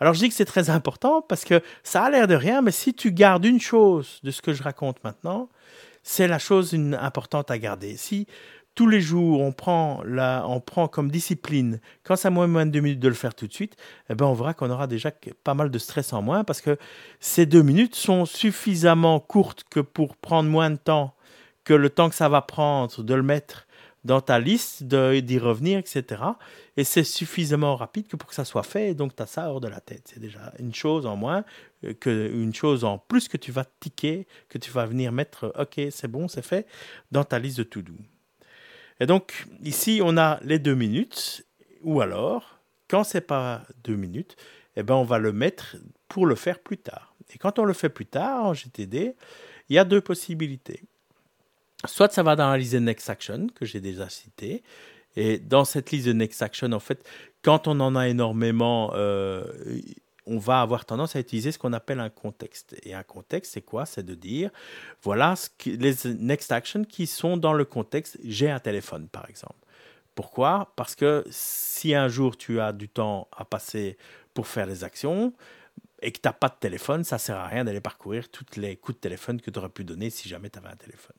Alors 0.00 0.14
je 0.14 0.20
dis 0.20 0.28
que 0.28 0.34
c'est 0.34 0.44
très 0.44 0.70
important 0.70 1.22
parce 1.22 1.44
que 1.44 1.62
ça 1.82 2.04
a 2.04 2.10
l'air 2.10 2.26
de 2.26 2.34
rien, 2.34 2.62
mais 2.62 2.70
si 2.70 2.94
tu 2.94 3.12
gardes 3.12 3.44
une 3.44 3.60
chose 3.60 4.20
de 4.22 4.30
ce 4.30 4.42
que 4.42 4.52
je 4.52 4.62
raconte 4.62 5.02
maintenant, 5.04 5.48
c'est 6.02 6.28
la 6.28 6.38
chose 6.38 6.74
importante 6.98 7.50
à 7.50 7.58
garder. 7.58 7.96
Si 7.96 8.26
tous 8.74 8.86
les 8.86 9.00
jours 9.00 9.40
on 9.40 9.52
prend, 9.52 10.02
la, 10.04 10.44
on 10.48 10.60
prend 10.60 10.86
comme 10.86 11.10
discipline, 11.10 11.80
quand 12.04 12.16
ça 12.16 12.30
moins 12.30 12.46
moins 12.46 12.66
de 12.66 12.70
deux 12.70 12.80
minutes 12.80 13.00
de 13.00 13.08
le 13.08 13.14
faire 13.14 13.34
tout 13.34 13.46
de 13.46 13.52
suite, 13.52 13.76
eh 14.10 14.14
ben 14.14 14.26
on 14.26 14.34
verra 14.34 14.54
qu'on 14.54 14.70
aura 14.70 14.86
déjà 14.86 15.10
pas 15.44 15.54
mal 15.54 15.70
de 15.70 15.78
stress 15.78 16.12
en 16.12 16.22
moins 16.22 16.44
parce 16.44 16.60
que 16.60 16.78
ces 17.18 17.46
deux 17.46 17.62
minutes 17.62 17.94
sont 17.94 18.26
suffisamment 18.26 19.18
courtes 19.18 19.64
que 19.70 19.80
pour 19.80 20.16
prendre 20.16 20.48
moins 20.48 20.70
de 20.70 20.76
temps 20.76 21.15
que 21.66 21.74
le 21.74 21.90
temps 21.90 22.08
que 22.08 22.14
ça 22.14 22.30
va 22.30 22.40
prendre 22.40 23.02
de 23.02 23.14
le 23.14 23.24
mettre 23.24 23.66
dans 24.04 24.20
ta 24.20 24.38
liste, 24.38 24.84
d'y 24.84 25.38
revenir, 25.38 25.80
etc. 25.80 26.22
Et 26.76 26.84
c'est 26.84 27.02
suffisamment 27.02 27.74
rapide 27.74 28.06
que 28.06 28.14
pour 28.14 28.28
que 28.28 28.36
ça 28.36 28.44
soit 28.44 28.62
fait, 28.62 28.94
donc 28.94 29.16
tu 29.16 29.22
as 29.22 29.26
ça 29.26 29.50
hors 29.50 29.60
de 29.60 29.66
la 29.66 29.80
tête. 29.80 30.12
C'est 30.14 30.20
déjà 30.20 30.52
une 30.60 30.72
chose 30.72 31.06
en 31.06 31.16
moins, 31.16 31.44
euh, 31.84 31.92
que, 31.92 32.30
une 32.32 32.54
chose 32.54 32.84
en 32.84 32.98
plus 32.98 33.26
que 33.26 33.36
tu 33.36 33.50
vas 33.50 33.64
ticker, 33.80 34.28
que 34.48 34.58
tu 34.58 34.70
vas 34.70 34.86
venir 34.86 35.10
mettre, 35.10 35.52
ok, 35.58 35.80
c'est 35.90 36.06
bon, 36.06 36.28
c'est 36.28 36.44
fait, 36.44 36.68
dans 37.10 37.24
ta 37.24 37.40
liste 37.40 37.58
de 37.58 37.64
to-do. 37.64 37.94
Et 39.00 39.06
donc, 39.06 39.46
ici, 39.64 40.00
on 40.04 40.16
a 40.16 40.38
les 40.44 40.60
deux 40.60 40.76
minutes, 40.76 41.44
ou 41.82 42.00
alors, 42.00 42.60
quand 42.88 43.02
c'est 43.02 43.20
pas 43.20 43.62
deux 43.82 43.96
minutes, 43.96 44.36
eh 44.76 44.84
ben, 44.84 44.94
on 44.94 45.04
va 45.04 45.18
le 45.18 45.32
mettre 45.32 45.76
pour 46.06 46.26
le 46.26 46.36
faire 46.36 46.60
plus 46.60 46.78
tard. 46.78 47.16
Et 47.34 47.38
quand 47.38 47.58
on 47.58 47.64
le 47.64 47.72
fait 47.72 47.88
plus 47.88 48.06
tard 48.06 48.44
en 48.44 48.54
GTD, 48.54 49.16
il 49.68 49.74
y 49.74 49.78
a 49.80 49.84
deux 49.84 50.00
possibilités. 50.00 50.84
Soit 51.84 52.12
ça 52.12 52.22
va 52.22 52.36
dans 52.36 52.50
la 52.50 52.56
liste 52.56 52.72
de 52.72 52.78
Next 52.78 53.10
Action 53.10 53.48
que 53.54 53.66
j'ai 53.66 53.80
déjà 53.80 54.08
citée. 54.08 54.62
Et 55.16 55.38
dans 55.38 55.64
cette 55.64 55.90
liste 55.90 56.06
de 56.06 56.12
Next 56.12 56.42
Action, 56.42 56.72
en 56.72 56.80
fait, 56.80 57.06
quand 57.42 57.68
on 57.68 57.78
en 57.80 57.96
a 57.96 58.08
énormément, 58.08 58.92
euh, 58.94 59.44
on 60.26 60.38
va 60.38 60.60
avoir 60.60 60.84
tendance 60.84 61.16
à 61.16 61.20
utiliser 61.20 61.52
ce 61.52 61.58
qu'on 61.58 61.72
appelle 61.72 62.00
un 62.00 62.10
contexte. 62.10 62.76
Et 62.82 62.94
un 62.94 63.02
contexte, 63.02 63.52
c'est 63.52 63.62
quoi? 63.62 63.86
C'est 63.86 64.04
de 64.04 64.14
dire, 64.14 64.50
voilà 65.02 65.34
les 65.66 65.94
Next 66.18 66.50
Action 66.52 66.84
qui 66.84 67.06
sont 67.06 67.36
dans 67.36 67.52
le 67.52 67.64
contexte 67.64 68.18
j'ai 68.24 68.50
un 68.50 68.60
téléphone, 68.60 69.08
par 69.08 69.28
exemple. 69.28 69.54
Pourquoi? 70.14 70.72
Parce 70.76 70.94
que 70.94 71.24
si 71.30 71.94
un 71.94 72.08
jour 72.08 72.36
tu 72.36 72.58
as 72.58 72.72
du 72.72 72.88
temps 72.88 73.28
à 73.36 73.44
passer 73.44 73.98
pour 74.32 74.46
faire 74.46 74.66
des 74.66 74.82
actions, 74.82 75.34
et 76.02 76.12
que 76.12 76.20
tu 76.20 76.28
n'as 76.28 76.32
pas 76.32 76.48
de 76.48 76.56
téléphone, 76.60 77.04
ça 77.04 77.16
ne 77.16 77.20
sert 77.20 77.36
à 77.36 77.46
rien 77.46 77.64
d'aller 77.64 77.80
parcourir 77.80 78.28
tous 78.28 78.44
les 78.56 78.76
coups 78.76 78.96
de 78.96 79.00
téléphone 79.00 79.40
que 79.40 79.50
tu 79.50 79.58
aurais 79.58 79.68
pu 79.68 79.84
donner 79.84 80.10
si 80.10 80.28
jamais 80.28 80.50
tu 80.50 80.58
avais 80.58 80.68
un 80.68 80.76
téléphone. 80.76 81.16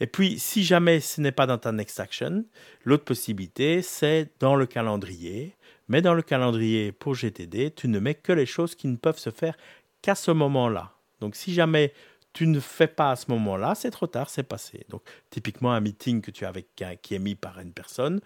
Et 0.00 0.06
puis, 0.06 0.38
si 0.38 0.64
jamais 0.64 1.00
ce 1.00 1.20
n'est 1.20 1.32
pas 1.32 1.46
dans 1.46 1.58
ta 1.58 1.72
Next 1.72 2.00
Action, 2.00 2.44
l'autre 2.84 3.04
possibilité, 3.04 3.80
c'est 3.82 4.30
dans 4.40 4.56
le 4.56 4.66
calendrier. 4.66 5.54
Mais 5.88 6.02
dans 6.02 6.14
le 6.14 6.22
calendrier 6.22 6.92
pour 6.92 7.14
GTD, 7.14 7.72
tu 7.72 7.88
ne 7.88 7.98
mets 7.98 8.14
que 8.14 8.32
les 8.32 8.46
choses 8.46 8.74
qui 8.74 8.88
ne 8.88 8.96
peuvent 8.96 9.18
se 9.18 9.30
faire 9.30 9.56
qu'à 10.02 10.14
ce 10.14 10.30
moment-là. 10.30 10.92
Donc, 11.20 11.36
si 11.36 11.54
jamais 11.54 11.92
tu 12.34 12.48
ne 12.48 12.60
fais 12.60 12.88
pas 12.88 13.12
à 13.12 13.16
ce 13.16 13.30
moment-là, 13.30 13.74
c'est 13.74 13.90
trop 13.90 14.08
tard, 14.08 14.28
c'est 14.28 14.42
passé. 14.42 14.84
Donc, 14.90 15.02
typiquement, 15.30 15.72
un 15.72 15.80
meeting 15.80 16.20
que 16.20 16.30
tu 16.30 16.44
as 16.44 16.48
avec 16.48 16.66
qui 17.00 17.14
est 17.14 17.18
mis 17.18 17.36
par 17.36 17.60
une 17.60 17.72
personne 17.72 18.20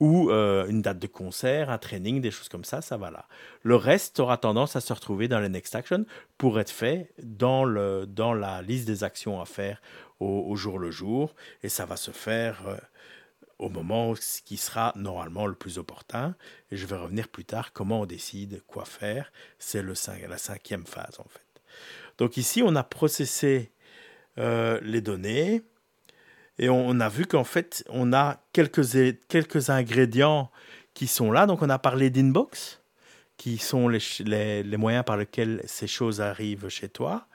ou 0.00 0.30
euh, 0.30 0.66
une 0.66 0.80
date 0.80 0.98
de 0.98 1.06
concert, 1.06 1.68
un 1.68 1.76
training, 1.76 2.22
des 2.22 2.30
choses 2.30 2.48
comme 2.48 2.64
ça, 2.64 2.80
ça 2.80 2.96
va 2.96 3.10
là. 3.10 3.28
Le 3.62 3.76
reste 3.76 4.18
aura 4.18 4.38
tendance 4.38 4.74
à 4.76 4.80
se 4.80 4.92
retrouver 4.94 5.28
dans 5.28 5.40
les 5.40 5.50
Next 5.50 5.74
Action 5.74 6.06
pour 6.38 6.58
être 6.58 6.70
fait 6.70 7.12
dans, 7.22 7.64
le, 7.64 8.06
dans 8.06 8.32
la 8.32 8.62
liste 8.62 8.86
des 8.86 9.04
actions 9.04 9.40
à 9.40 9.44
faire 9.44 9.80
au, 10.20 10.54
jour 10.56 10.78
le 10.78 10.90
jour, 10.90 11.34
et 11.62 11.70
ça 11.70 11.86
va 11.86 11.96
se 11.96 12.10
faire 12.10 12.66
euh, 12.66 12.76
au 13.58 13.70
moment 13.70 14.12
qui 14.44 14.58
sera 14.58 14.92
normalement 14.96 15.46
le 15.46 15.54
plus 15.54 15.78
opportun. 15.78 16.34
Et 16.70 16.76
je 16.76 16.86
vais 16.86 16.96
revenir 16.96 17.28
plus 17.28 17.44
tard 17.44 17.72
comment 17.72 18.00
on 18.00 18.06
décide 18.06 18.62
quoi 18.66 18.84
faire. 18.84 19.32
C'est 19.58 19.82
la 19.82 20.38
cinquième 20.38 20.84
phase 20.84 21.18
en 21.18 21.28
fait. 21.28 21.49
Donc 22.20 22.36
ici, 22.36 22.62
on 22.62 22.76
a 22.76 22.84
processé 22.84 23.72
euh, 24.36 24.78
les 24.82 25.00
données 25.00 25.62
et 26.58 26.68
on, 26.68 27.00
a 27.00 27.08
vu 27.08 27.24
qu'en 27.24 27.44
fait, 27.44 27.82
on 27.88 28.12
a 28.12 28.42
quelques, 28.52 29.70
ingrédients 29.70 30.50
qui 30.92 31.06
sont 31.06 31.32
là. 31.32 31.46
Donc 31.46 31.62
on 31.62 31.70
a 31.70 31.78
parlé 31.78 32.10
d'inbox, 32.10 32.82
qui 33.38 33.56
sont 33.56 33.88
les 33.88 34.76
moyens 34.76 35.02
par 35.02 35.16
lesquels 35.16 35.62
ces 35.64 35.86
choses 35.86 36.20
arrivent 36.20 36.68
chez 36.68 36.90
toi. 36.90 37.26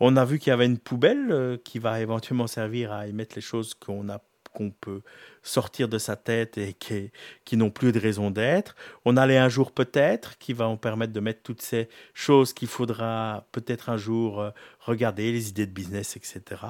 On 0.00 0.16
a 0.16 0.24
vu 0.24 0.40
qu'il 0.40 0.50
y 0.50 0.52
avait 0.52 0.66
une 0.66 0.78
poubelle 0.78 1.30
euh, 1.30 1.56
qui 1.64 1.78
va 1.78 2.00
éventuellement 2.00 2.48
servir 2.48 2.92
à 2.92 3.06
y 3.06 3.12
mettre 3.12 3.36
les 3.36 3.40
choses 3.40 3.74
qu'on 3.74 4.08
a 4.08 4.20
qu'on 4.54 4.70
peut 4.70 5.02
sortir 5.42 5.88
de 5.88 5.98
sa 5.98 6.16
tête 6.16 6.56
et 6.56 6.74
qui, 6.74 7.56
n'ont 7.56 7.70
plus 7.70 7.92
de 7.92 7.98
raison 7.98 8.30
d'être. 8.30 8.74
On 9.04 9.16
a 9.16 9.26
les 9.26 9.36
un 9.36 9.48
jour 9.48 9.72
peut-être 9.72 10.38
qui 10.38 10.52
va 10.52 10.68
nous 10.68 10.76
permettre 10.76 11.12
de 11.12 11.20
mettre 11.20 11.42
toutes 11.42 11.62
ces 11.62 11.88
choses 12.14 12.54
qu'il 12.54 12.68
faudra 12.68 13.46
peut-être 13.52 13.90
un 13.90 13.96
jour 13.98 14.40
euh, 14.40 14.50
regarder, 14.80 15.32
les 15.32 15.50
idées 15.50 15.66
de 15.66 15.72
business, 15.72 16.16
etc. 16.16 16.62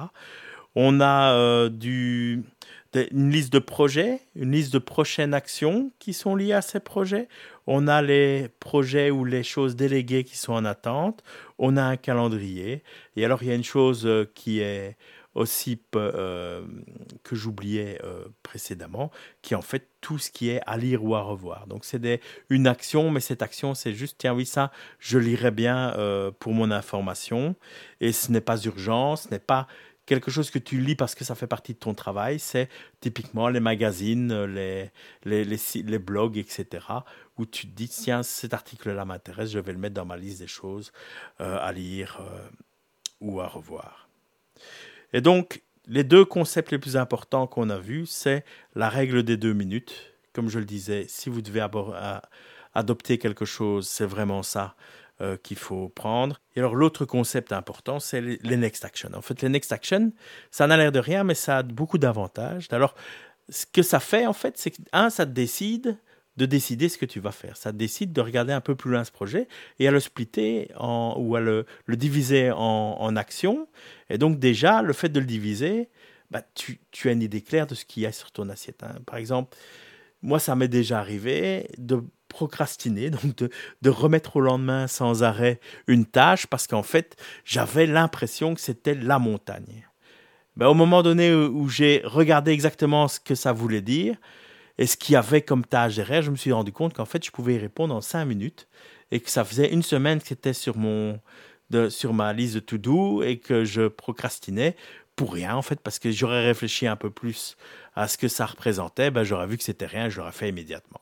On 0.75 0.99
a 0.99 1.33
euh, 1.33 1.69
du, 1.69 2.43
une 3.11 3.31
liste 3.31 3.51
de 3.53 3.59
projets, 3.59 4.19
une 4.35 4.51
liste 4.51 4.73
de 4.73 4.79
prochaines 4.79 5.33
actions 5.33 5.91
qui 5.99 6.13
sont 6.13 6.35
liées 6.35 6.53
à 6.53 6.61
ces 6.61 6.79
projets. 6.79 7.27
On 7.67 7.87
a 7.87 8.01
les 8.01 8.49
projets 8.59 9.09
ou 9.09 9.25
les 9.25 9.43
choses 9.43 9.75
déléguées 9.75 10.23
qui 10.23 10.37
sont 10.37 10.53
en 10.53 10.65
attente. 10.65 11.23
On 11.57 11.77
a 11.77 11.83
un 11.83 11.97
calendrier. 11.97 12.83
Et 13.15 13.25
alors, 13.25 13.41
il 13.43 13.49
y 13.49 13.51
a 13.51 13.55
une 13.55 13.63
chose 13.63 14.05
euh, 14.05 14.29
qui 14.35 14.59
est 14.59 14.97
aussi 15.35 15.79
euh, 15.95 16.65
que 17.23 17.35
j'oubliais 17.35 17.99
euh, 18.03 18.25
précédemment, 18.41 19.11
qui 19.41 19.53
est 19.53 19.57
en 19.57 19.61
fait 19.61 19.87
tout 20.01 20.17
ce 20.17 20.31
qui 20.31 20.49
est 20.49 20.61
à 20.65 20.77
lire 20.77 21.03
ou 21.03 21.15
à 21.15 21.21
revoir. 21.21 21.67
Donc 21.67 21.85
c'est 21.85 22.21
une 22.49 22.67
action, 22.67 23.11
mais 23.11 23.19
cette 23.19 23.41
action 23.41 23.75
c'est 23.75 23.93
juste 23.93 24.17
tiens 24.19 24.33
oui 24.33 24.45
ça 24.45 24.71
je 24.99 25.17
lirai 25.17 25.51
bien 25.51 25.93
pour 26.39 26.53
mon 26.53 26.71
information 26.71 27.55
et 28.01 28.11
ce 28.11 28.31
n'est 28.31 28.41
pas 28.41 28.57
urgent, 28.57 29.15
ce 29.15 29.29
n'est 29.29 29.39
pas 29.39 29.67
quelque 30.05 30.31
chose 30.31 30.51
que 30.51 30.59
tu 30.59 30.79
lis 30.79 30.95
parce 30.95 31.15
que 31.15 31.23
ça 31.23 31.35
fait 31.35 31.47
partie 31.47 31.73
de 31.73 31.79
ton 31.79 31.93
travail, 31.93 32.39
c'est 32.39 32.69
typiquement 32.99 33.49
les 33.49 33.59
magazines, 33.59 34.45
les, 34.45 35.99
blogs, 35.99 36.37
etc., 36.37 36.85
où 37.37 37.45
tu 37.45 37.67
te 37.67 37.75
dis, 37.75 37.89
tiens, 37.89 38.23
cet 38.23 38.53
article-là 38.53 39.05
m'intéresse, 39.05 39.51
je 39.51 39.59
vais 39.59 39.73
le 39.73 39.79
mettre 39.79 39.95
dans 39.95 40.05
ma 40.05 40.17
liste 40.17 40.39
des 40.39 40.47
choses 40.47 40.91
euh, 41.41 41.57
à 41.59 41.71
lire 41.71 42.21
euh, 42.21 42.47
ou 43.19 43.41
à 43.41 43.47
revoir. 43.47 44.04
Et 45.13 45.21
donc, 45.21 45.63
les 45.87 46.03
deux 46.03 46.25
concepts 46.25 46.71
les 46.71 46.79
plus 46.79 46.97
importants 46.97 47.47
qu'on 47.47 47.69
a 47.69 47.77
vus, 47.77 48.05
c'est 48.05 48.43
la 48.75 48.89
règle 48.89 49.23
des 49.23 49.37
deux 49.37 49.53
minutes. 49.53 50.13
Comme 50.33 50.49
je 50.49 50.59
le 50.59 50.65
disais, 50.65 51.05
si 51.07 51.29
vous 51.29 51.41
devez 51.41 51.65
adopter 52.73 53.17
quelque 53.17 53.45
chose, 53.45 53.87
c'est 53.87 54.05
vraiment 54.05 54.43
ça. 54.43 54.75
Euh, 55.21 55.37
qu'il 55.37 55.55
faut 55.55 55.87
prendre. 55.87 56.41
Et 56.57 56.59
alors 56.59 56.75
l'autre 56.75 57.05
concept 57.05 57.53
important, 57.53 58.01
c'est 58.01 58.19
les, 58.19 58.57
next 58.57 58.83
action. 58.83 59.09
En 59.13 59.21
fait, 59.21 59.41
les 59.41 59.47
next 59.47 59.71
action, 59.71 60.11
ça 60.51 60.67
n'a 60.67 60.75
l'air 60.75 60.91
de 60.91 60.99
rien, 60.99 61.23
mais 61.23 61.35
ça 61.35 61.59
a 61.59 61.63
beaucoup 61.63 61.97
d'avantages. 61.97 62.67
Alors, 62.71 62.95
ce 63.47 63.65
que 63.65 63.81
ça 63.81 64.01
fait, 64.01 64.25
en 64.25 64.33
fait, 64.33 64.57
c'est 64.57 64.71
que, 64.71 64.81
un, 64.91 65.09
ça 65.09 65.23
décide 65.23 65.97
de 66.37 66.45
décider 66.45 66.89
ce 66.89 66.97
que 66.97 67.05
tu 67.05 67.19
vas 67.19 67.31
faire. 67.31 67.57
Ça 67.57 67.71
décide 67.71 68.11
de 68.11 68.21
regarder 68.21 68.53
un 68.53 68.61
peu 68.61 68.75
plus 68.75 68.91
loin 68.91 69.03
ce 69.03 69.11
projet 69.11 69.47
et 69.79 69.87
à 69.87 69.91
le 69.91 69.99
splitter 69.99 70.69
ou 70.79 71.35
à 71.35 71.39
le, 71.39 71.65
diviser 71.87 72.51
en, 72.51 73.15
actions. 73.15 73.67
Et 74.09 74.17
donc 74.17 74.39
déjà, 74.39 74.81
le 74.81 74.93
fait 74.93 75.09
de 75.09 75.19
le 75.19 75.25
diviser, 75.25 75.89
bah, 76.31 76.41
tu, 76.53 76.79
as 77.05 77.11
une 77.11 77.21
idée 77.21 77.41
claire 77.41 77.67
de 77.67 77.75
ce 77.75 77.85
qu'il 77.85 78.03
y 78.03 78.05
a 78.05 78.11
sur 78.11 78.31
ton 78.31 78.49
assiette. 78.49 78.83
Hein. 78.83 78.95
Par 79.05 79.17
exemple, 79.17 79.55
moi, 80.21 80.39
ça 80.39 80.55
m'est 80.55 80.67
déjà 80.67 80.99
arrivé 80.99 81.69
de 81.77 82.03
procrastiner, 82.27 83.09
donc 83.11 83.35
de, 83.81 83.89
remettre 83.89 84.35
au 84.35 84.41
lendemain 84.41 84.87
sans 84.87 85.23
arrêt 85.23 85.59
une 85.87 86.05
tâche 86.05 86.47
parce 86.47 86.67
qu'en 86.67 86.83
fait, 86.83 87.15
j'avais 87.45 87.85
l'impression 87.85 88.55
que 88.55 88.61
c'était 88.61 88.95
la 88.95 89.19
montagne. 89.19 89.87
Ben, 90.57 90.67
au 90.67 90.73
moment 90.73 91.03
donné 91.03 91.33
où, 91.33 91.67
j'ai 91.69 92.01
regardé 92.05 92.51
exactement 92.51 93.07
ce 93.07 93.19
que 93.19 93.35
ça 93.35 93.51
voulait 93.51 93.81
dire 93.81 94.17
et 94.77 94.87
ce 94.87 94.97
qu'il 94.97 95.13
y 95.13 95.15
avait 95.15 95.41
comme 95.41 95.65
tâche 95.65 95.95
derrière, 95.95 96.21
je 96.21 96.31
me 96.31 96.35
suis 96.35 96.51
rendu 96.51 96.71
compte 96.71 96.93
qu'en 96.93 97.05
fait, 97.05 97.23
je 97.25 97.31
pouvais 97.31 97.55
y 97.55 97.57
répondre 97.57 97.95
en 97.95 98.01
cinq 98.01 98.25
minutes 98.25 98.67
et 99.11 99.19
que 99.19 99.29
ça 99.29 99.45
faisait 99.45 99.71
une 99.71 99.83
semaine 99.83 100.19
que 100.19 100.27
c'était 100.27 100.53
sur, 100.53 100.77
mon, 100.77 101.19
de, 101.69 101.89
sur 101.89 102.13
ma 102.13 102.33
liste 102.33 102.55
de 102.55 102.59
to-do 102.59 103.23
et 103.23 103.39
que 103.39 103.63
je 103.63 103.87
procrastinais 103.87 104.75
pour 105.15 105.33
rien 105.33 105.55
en 105.55 105.61
fait 105.61 105.79
parce 105.79 105.99
que 105.99 106.11
j'aurais 106.11 106.45
réfléchi 106.45 106.87
un 106.87 106.97
peu 106.97 107.09
plus 107.09 107.55
à 107.95 108.07
ce 108.07 108.17
que 108.17 108.27
ça 108.27 108.45
représentait, 108.45 109.11
ben, 109.11 109.23
j'aurais 109.23 109.47
vu 109.47 109.57
que 109.57 109.63
c'était 109.63 109.85
rien, 109.85 110.09
je 110.09 110.17
l'aurais 110.17 110.33
fait 110.33 110.49
immédiatement. 110.49 110.99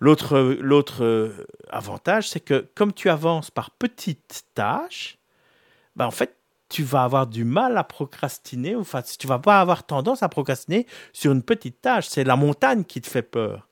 L'autre, 0.00 0.56
l'autre 0.58 1.46
avantage, 1.70 2.28
c'est 2.28 2.40
que 2.40 2.68
comme 2.74 2.92
tu 2.92 3.08
avances 3.08 3.52
par 3.52 3.70
petites 3.70 4.46
tâches, 4.52 5.18
ben 5.94 6.06
en 6.06 6.10
fait, 6.10 6.36
tu 6.72 6.82
vas 6.84 7.04
avoir 7.04 7.26
du 7.26 7.44
mal 7.44 7.76
à 7.76 7.84
procrastiner, 7.84 8.74
enfin, 8.76 9.02
tu 9.02 9.26
vas 9.26 9.38
pas 9.38 9.60
avoir 9.60 9.84
tendance 9.84 10.22
à 10.22 10.30
procrastiner 10.30 10.86
sur 11.12 11.30
une 11.30 11.42
petite 11.42 11.82
tâche. 11.82 12.06
C'est 12.08 12.24
la 12.24 12.34
montagne 12.36 12.84
qui 12.84 13.02
te 13.02 13.08
fait 13.08 13.22
peur. 13.22 13.68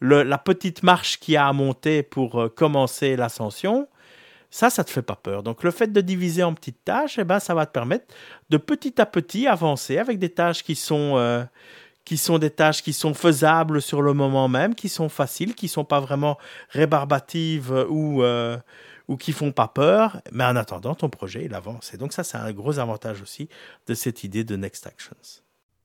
la 0.00 0.38
petite 0.38 0.82
marche 0.82 1.20
qui 1.20 1.36
a 1.36 1.46
à 1.46 1.52
monter 1.52 2.02
pour 2.02 2.40
euh, 2.40 2.48
commencer 2.48 3.16
l'ascension, 3.16 3.86
Ça, 4.50 4.68
ça 4.70 4.82
te 4.82 4.90
fait 4.90 5.02
pas 5.02 5.14
peur. 5.14 5.44
Donc 5.44 5.62
le 5.62 5.70
fait 5.70 5.92
de 5.92 6.00
diviser 6.00 6.42
en 6.42 6.54
petites 6.54 6.84
tâches, 6.84 7.18
eh 7.20 7.24
ben, 7.24 7.38
ça 7.38 7.54
va 7.54 7.66
te 7.66 7.72
permettre 7.72 8.06
de 8.50 8.56
petit 8.58 9.00
à 9.00 9.06
petit 9.06 9.46
avancer 9.46 9.98
avec 9.98 10.18
des 10.18 10.30
tâches 10.30 10.64
qui 10.64 10.74
sont, 10.74 11.16
euh, 11.16 11.44
qui 12.04 12.16
sont 12.16 12.38
des 12.38 12.50
tâches 12.50 12.82
qui 12.82 12.92
sont 12.92 13.14
faisables 13.14 13.80
sur 13.80 14.02
le 14.02 14.12
moment 14.12 14.48
même, 14.48 14.74
qui 14.74 14.88
sont 14.88 15.08
faciles, 15.08 15.54
qui 15.54 15.68
sont 15.68 15.84
pas 15.84 16.00
vraiment 16.00 16.36
rébarbatives 16.70 17.86
ou, 17.88 18.22
euh, 18.24 18.58
ou 19.10 19.16
qui 19.16 19.32
font 19.32 19.50
pas 19.50 19.68
peur. 19.68 20.22
Mais 20.32 20.44
en 20.44 20.56
attendant, 20.56 20.94
ton 20.94 21.10
projet, 21.10 21.44
il 21.44 21.54
avance. 21.54 21.92
Et 21.92 21.98
donc 21.98 22.12
ça, 22.14 22.22
c'est 22.22 22.38
un 22.38 22.52
gros 22.52 22.78
avantage 22.78 23.20
aussi 23.20 23.48
de 23.86 23.94
cette 23.94 24.24
idée 24.24 24.44
de 24.44 24.56
Next 24.56 24.86
Actions. 24.86 25.42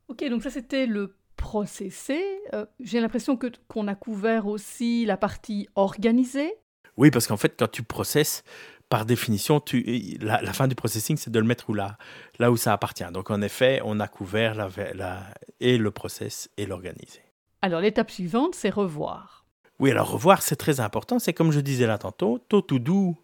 Ok, 0.07 0.23
donc 0.29 0.43
ça 0.43 0.51
c'était 0.51 0.85
le 0.85 1.15
processé. 1.35 2.23
Euh, 2.53 2.65
j'ai 2.79 3.01
l'impression 3.01 3.35
que 3.35 3.47
qu'on 3.67 3.87
a 3.87 3.95
couvert 3.95 4.45
aussi 4.45 5.05
la 5.05 5.17
partie 5.17 5.67
organisée. 5.73 6.53
Oui, 6.97 7.09
parce 7.09 7.25
qu'en 7.27 7.35
fait, 7.35 7.55
quand 7.57 7.67
tu 7.67 7.81
processes, 7.81 8.43
par 8.89 9.05
définition, 9.05 9.59
tu, 9.59 10.17
la, 10.21 10.53
fin 10.53 10.67
du 10.67 10.75
processing, 10.75 11.17
c'est 11.17 11.31
de 11.31 11.39
le 11.39 11.45
mettre 11.45 11.69
où 11.71 11.73
là, 11.73 11.97
là 12.37 12.51
où 12.51 12.57
ça 12.57 12.71
appartient. 12.71 13.11
Donc, 13.11 13.31
en 13.31 13.41
effet, 13.41 13.81
on 13.83 13.99
a 13.99 14.07
couvert 14.07 14.53
la, 14.53 14.69
la, 14.93 15.23
et 15.59 15.77
le 15.77 15.91
process 15.91 16.49
et 16.57 16.67
l'organiser. 16.67 17.23
Alors, 17.63 17.81
l'étape 17.81 18.11
suivante, 18.11 18.53
c'est 18.53 18.69
revoir. 18.69 19.44
Oui, 19.79 19.91
alors 19.91 20.09
revoir, 20.09 20.41
c'est 20.41 20.55
très 20.55 20.79
important. 20.79 21.19
C'est 21.19 21.33
comme 21.33 21.51
je 21.51 21.59
disais 21.59 21.87
là 21.87 21.97
tantôt, 21.97 22.39
tôt 22.49 22.61
to 22.61 22.79
do 22.79 23.15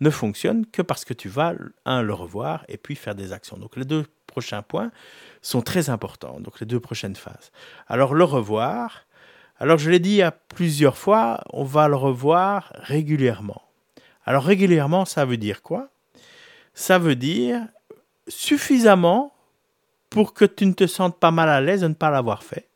ne 0.00 0.10
fonctionne 0.10 0.66
que 0.66 0.82
parce 0.82 1.04
que 1.04 1.14
tu 1.14 1.28
vas, 1.28 1.52
un, 1.84 2.02
le 2.02 2.14
revoir 2.14 2.64
et 2.68 2.78
puis 2.78 2.96
faire 2.96 3.14
des 3.14 3.32
actions. 3.32 3.58
Donc, 3.58 3.76
les 3.76 3.84
deux 3.84 4.06
prochains 4.26 4.62
points 4.62 4.90
sont 5.42 5.60
très 5.60 5.90
importants. 5.90 6.40
Donc, 6.40 6.58
les 6.60 6.66
deux 6.66 6.80
prochaines 6.80 7.16
phases. 7.16 7.52
Alors, 7.86 8.14
le 8.14 8.24
revoir, 8.24 9.06
alors 9.60 9.76
je 9.76 9.90
l'ai 9.90 9.98
dit 9.98 10.22
à 10.22 10.30
plusieurs 10.30 10.96
fois, 10.96 11.42
on 11.52 11.64
va 11.64 11.86
le 11.86 11.94
revoir 11.94 12.72
régulièrement. 12.76 13.62
Alors 14.24 14.44
régulièrement, 14.44 15.04
ça 15.04 15.26
veut 15.26 15.36
dire 15.36 15.60
quoi? 15.60 15.90
Ça 16.72 16.98
veut 16.98 17.14
dire 17.14 17.60
suffisamment 18.26 19.34
pour 20.08 20.32
que 20.32 20.46
tu 20.46 20.64
ne 20.64 20.72
te 20.72 20.86
sentes 20.86 21.20
pas 21.20 21.30
mal 21.30 21.50
à 21.50 21.60
l'aise 21.60 21.82
de 21.82 21.88
ne 21.88 21.94
pas 21.94 22.08
l'avoir 22.08 22.42
fait. 22.42 22.69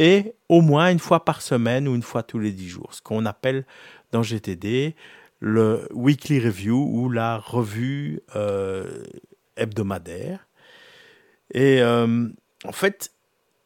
Et 0.00 0.34
au 0.48 0.62
moins 0.62 0.90
une 0.90 0.98
fois 0.98 1.26
par 1.26 1.42
semaine 1.42 1.86
ou 1.86 1.94
une 1.94 2.02
fois 2.02 2.22
tous 2.22 2.38
les 2.38 2.52
dix 2.52 2.70
jours, 2.70 2.94
ce 2.94 3.02
qu'on 3.02 3.26
appelle 3.26 3.66
dans 4.12 4.22
GTD 4.22 4.96
le 5.40 5.86
weekly 5.92 6.40
review 6.40 6.88
ou 6.90 7.10
la 7.10 7.36
revue 7.36 8.20
euh, 8.34 9.04
hebdomadaire. 9.58 10.48
Et 11.52 11.82
euh, 11.82 12.28
en 12.64 12.72
fait, 12.72 13.12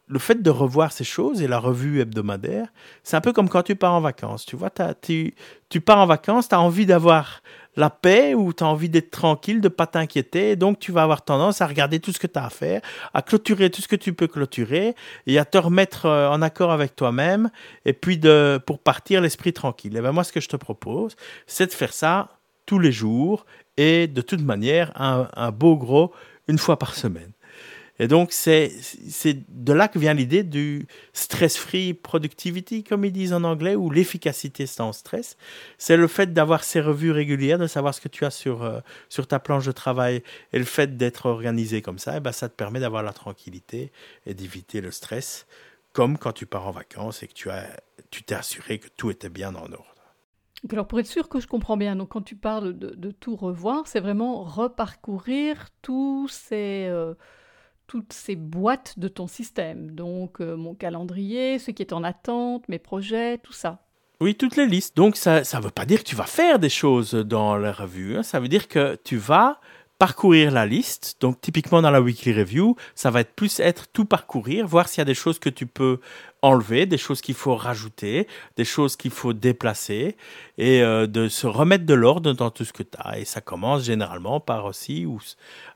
le 0.08 0.18
fait 0.18 0.42
de 0.42 0.50
revoir 0.50 0.90
ces 0.90 1.04
choses 1.04 1.40
et 1.40 1.46
la 1.46 1.58
revue 1.60 2.00
hebdomadaire, 2.00 2.66
c'est 3.04 3.16
un 3.16 3.20
peu 3.20 3.32
comme 3.32 3.48
quand 3.48 3.62
tu 3.62 3.76
pars 3.76 3.92
en 3.92 4.00
vacances. 4.00 4.44
Tu 4.44 4.56
vois, 4.56 4.70
tu, 5.00 5.34
tu 5.68 5.80
pars 5.80 5.98
en 5.98 6.06
vacances, 6.06 6.48
tu 6.48 6.56
as 6.56 6.60
envie 6.60 6.86
d'avoir 6.86 7.42
la 7.76 7.90
paix 7.90 8.34
ou 8.34 8.52
tu 8.52 8.64
as 8.64 8.66
envie 8.66 8.88
d'être 8.88 9.10
tranquille, 9.10 9.60
de 9.60 9.68
pas 9.68 9.86
t'inquiéter. 9.86 10.56
Donc, 10.56 10.78
tu 10.78 10.92
vas 10.92 11.02
avoir 11.02 11.22
tendance 11.22 11.60
à 11.60 11.66
regarder 11.66 12.00
tout 12.00 12.12
ce 12.12 12.18
que 12.18 12.26
tu 12.26 12.38
as 12.38 12.46
à 12.46 12.50
faire, 12.50 12.80
à 13.12 13.22
clôturer 13.22 13.70
tout 13.70 13.82
ce 13.82 13.88
que 13.88 13.96
tu 13.96 14.12
peux 14.12 14.26
clôturer 14.26 14.94
et 15.26 15.38
à 15.38 15.44
te 15.44 15.58
remettre 15.58 16.06
euh, 16.06 16.28
en 16.28 16.42
accord 16.42 16.72
avec 16.72 16.96
toi-même 16.96 17.50
et 17.84 17.92
puis 17.92 18.18
de, 18.18 18.60
pour 18.66 18.78
partir 18.78 19.20
l'esprit 19.20 19.52
tranquille. 19.52 19.96
Et 19.96 20.00
ben 20.00 20.12
moi, 20.12 20.24
ce 20.24 20.32
que 20.32 20.40
je 20.40 20.48
te 20.48 20.56
propose, 20.56 21.16
c'est 21.46 21.66
de 21.66 21.72
faire 21.72 21.92
ça 21.92 22.28
tous 22.66 22.78
les 22.78 22.92
jours 22.92 23.44
et 23.76 24.06
de 24.06 24.22
toute 24.22 24.40
manière, 24.40 24.92
un 24.96 25.50
beau 25.50 25.76
gros 25.76 26.12
une 26.48 26.58
fois 26.58 26.78
par 26.78 26.94
semaine. 26.94 27.33
Et 28.00 28.08
donc, 28.08 28.32
c'est 28.32 28.72
de 29.48 29.72
là 29.72 29.86
que 29.86 29.98
vient 30.00 30.14
l'idée 30.14 30.42
du 30.42 30.86
stress-free 31.12 31.94
productivity, 31.94 32.82
comme 32.82 33.04
ils 33.04 33.12
disent 33.12 33.32
en 33.32 33.44
anglais, 33.44 33.76
ou 33.76 33.88
l'efficacité 33.88 34.66
sans 34.66 34.92
stress. 34.92 35.36
C'est 35.78 35.96
le 35.96 36.08
fait 36.08 36.32
d'avoir 36.32 36.64
ces 36.64 36.80
revues 36.80 37.12
régulières, 37.12 37.58
de 37.58 37.68
savoir 37.68 37.94
ce 37.94 38.00
que 38.00 38.08
tu 38.08 38.24
as 38.24 38.30
sur, 38.30 38.64
euh, 38.64 38.80
sur 39.08 39.28
ta 39.28 39.38
planche 39.38 39.66
de 39.66 39.72
travail, 39.72 40.24
et 40.52 40.58
le 40.58 40.64
fait 40.64 40.96
d'être 40.96 41.26
organisé 41.26 41.82
comme 41.82 41.98
ça, 41.98 42.14
et 42.14 42.16
eh 42.16 42.20
ben, 42.20 42.32
ça 42.32 42.48
te 42.48 42.54
permet 42.54 42.80
d'avoir 42.80 43.04
la 43.04 43.12
tranquillité 43.12 43.92
et 44.26 44.34
d'éviter 44.34 44.80
le 44.80 44.90
stress, 44.90 45.46
comme 45.92 46.18
quand 46.18 46.32
tu 46.32 46.46
pars 46.46 46.66
en 46.66 46.72
vacances 46.72 47.22
et 47.22 47.28
que 47.28 47.34
tu 47.34 47.48
as, 47.50 47.68
tu 48.10 48.24
t'es 48.24 48.34
assuré 48.34 48.78
que 48.78 48.88
tout 48.96 49.10
était 49.10 49.28
bien 49.28 49.54
en 49.54 49.72
ordre. 49.72 49.94
Alors 50.72 50.88
pour 50.88 50.98
être 50.98 51.06
sûr 51.06 51.28
que 51.28 51.40
je 51.40 51.46
comprends 51.46 51.76
bien, 51.76 51.94
donc 51.94 52.08
quand 52.08 52.22
tu 52.22 52.36
parles 52.36 52.76
de, 52.76 53.10
tout 53.10 53.36
revoir, 53.36 53.86
c'est 53.86 54.00
vraiment 54.00 54.42
reparcourir 54.42 55.68
tous 55.82 56.26
ces... 56.28 56.86
Euh, 56.88 57.14
toutes 57.86 58.12
ces 58.12 58.36
boîtes 58.36 58.98
de 58.98 59.08
ton 59.08 59.26
système. 59.26 59.90
Donc 59.90 60.40
euh, 60.40 60.56
mon 60.56 60.74
calendrier, 60.74 61.58
ce 61.58 61.70
qui 61.70 61.82
est 61.82 61.92
en 61.92 62.04
attente, 62.04 62.68
mes 62.68 62.78
projets, 62.78 63.38
tout 63.38 63.52
ça. 63.52 63.80
Oui, 64.20 64.34
toutes 64.34 64.56
les 64.56 64.66
listes. 64.66 64.96
Donc 64.96 65.16
ça 65.16 65.40
ne 65.40 65.62
veut 65.62 65.70
pas 65.70 65.84
dire 65.84 65.98
que 65.98 66.08
tu 66.08 66.16
vas 66.16 66.24
faire 66.24 66.58
des 66.58 66.68
choses 66.68 67.14
dans 67.14 67.56
la 67.56 67.72
revue. 67.72 68.16
Hein. 68.16 68.22
Ça 68.22 68.40
veut 68.40 68.48
dire 68.48 68.68
que 68.68 68.98
tu 69.04 69.16
vas 69.16 69.60
parcourir 69.98 70.50
la 70.50 70.66
liste. 70.66 71.16
Donc 71.20 71.40
typiquement 71.40 71.82
dans 71.82 71.90
la 71.90 72.00
weekly 72.00 72.32
review, 72.32 72.76
ça 72.94 73.10
va 73.10 73.20
être 73.20 73.34
plus 73.34 73.60
être 73.60 73.86
tout 73.92 74.04
parcourir, 74.04 74.66
voir 74.66 74.88
s'il 74.88 74.98
y 74.98 75.02
a 75.02 75.04
des 75.04 75.14
choses 75.14 75.38
que 75.38 75.50
tu 75.50 75.66
peux 75.66 76.00
enlever, 76.42 76.86
des 76.86 76.98
choses 76.98 77.20
qu'il 77.20 77.34
faut 77.34 77.56
rajouter, 77.56 78.28
des 78.56 78.64
choses 78.64 78.96
qu'il 78.96 79.10
faut 79.10 79.32
déplacer 79.32 80.16
et 80.58 80.82
euh, 80.82 81.06
de 81.06 81.28
se 81.28 81.46
remettre 81.46 81.86
de 81.86 81.94
l'ordre 81.94 82.32
dans 82.32 82.50
tout 82.50 82.64
ce 82.64 82.72
que 82.72 82.82
tu 82.82 82.98
as. 82.98 83.18
Et 83.18 83.24
ça 83.24 83.40
commence 83.40 83.84
généralement 83.84 84.40
par 84.40 84.66
aussi 84.66 85.06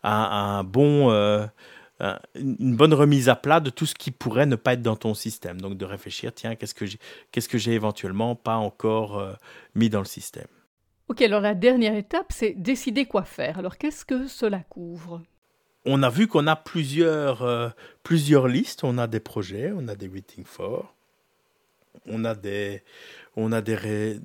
un, 0.02 0.64
bon... 0.64 1.10
Euh, 1.10 1.46
une 2.00 2.76
bonne 2.76 2.94
remise 2.94 3.28
à 3.28 3.36
plat 3.36 3.60
de 3.60 3.70
tout 3.70 3.86
ce 3.86 3.94
qui 3.94 4.10
pourrait 4.10 4.46
ne 4.46 4.56
pas 4.56 4.74
être 4.74 4.82
dans 4.82 4.96
ton 4.96 5.14
système. 5.14 5.60
Donc 5.60 5.76
de 5.76 5.84
réfléchir, 5.84 6.32
tiens, 6.32 6.54
qu'est-ce 6.54 6.74
que 6.74 6.86
j'ai, 6.86 6.98
qu'est-ce 7.32 7.48
que 7.48 7.58
j'ai 7.58 7.72
éventuellement 7.72 8.36
pas 8.36 8.56
encore 8.56 9.18
euh, 9.18 9.32
mis 9.74 9.90
dans 9.90 9.98
le 10.00 10.04
système? 10.04 10.46
Ok, 11.08 11.22
alors 11.22 11.40
la 11.40 11.54
dernière 11.54 11.96
étape, 11.96 12.26
c'est 12.30 12.52
décider 12.52 13.06
quoi 13.06 13.24
faire. 13.24 13.58
Alors 13.58 13.78
qu'est-ce 13.78 14.04
que 14.04 14.26
cela 14.26 14.60
couvre? 14.60 15.22
On 15.84 16.02
a 16.02 16.10
vu 16.10 16.26
qu'on 16.26 16.46
a 16.46 16.56
plusieurs, 16.56 17.42
euh, 17.42 17.70
plusieurs 18.02 18.46
listes, 18.46 18.84
on 18.84 18.98
a 18.98 19.06
des 19.06 19.20
projets, 19.20 19.72
on 19.74 19.88
a 19.88 19.94
des 19.94 20.08
waiting 20.08 20.44
for, 20.44 20.94
on 22.06 22.24
a 22.24 22.34
des, 22.34 22.82
on 23.36 23.52
a 23.52 23.62
des, 23.62 24.20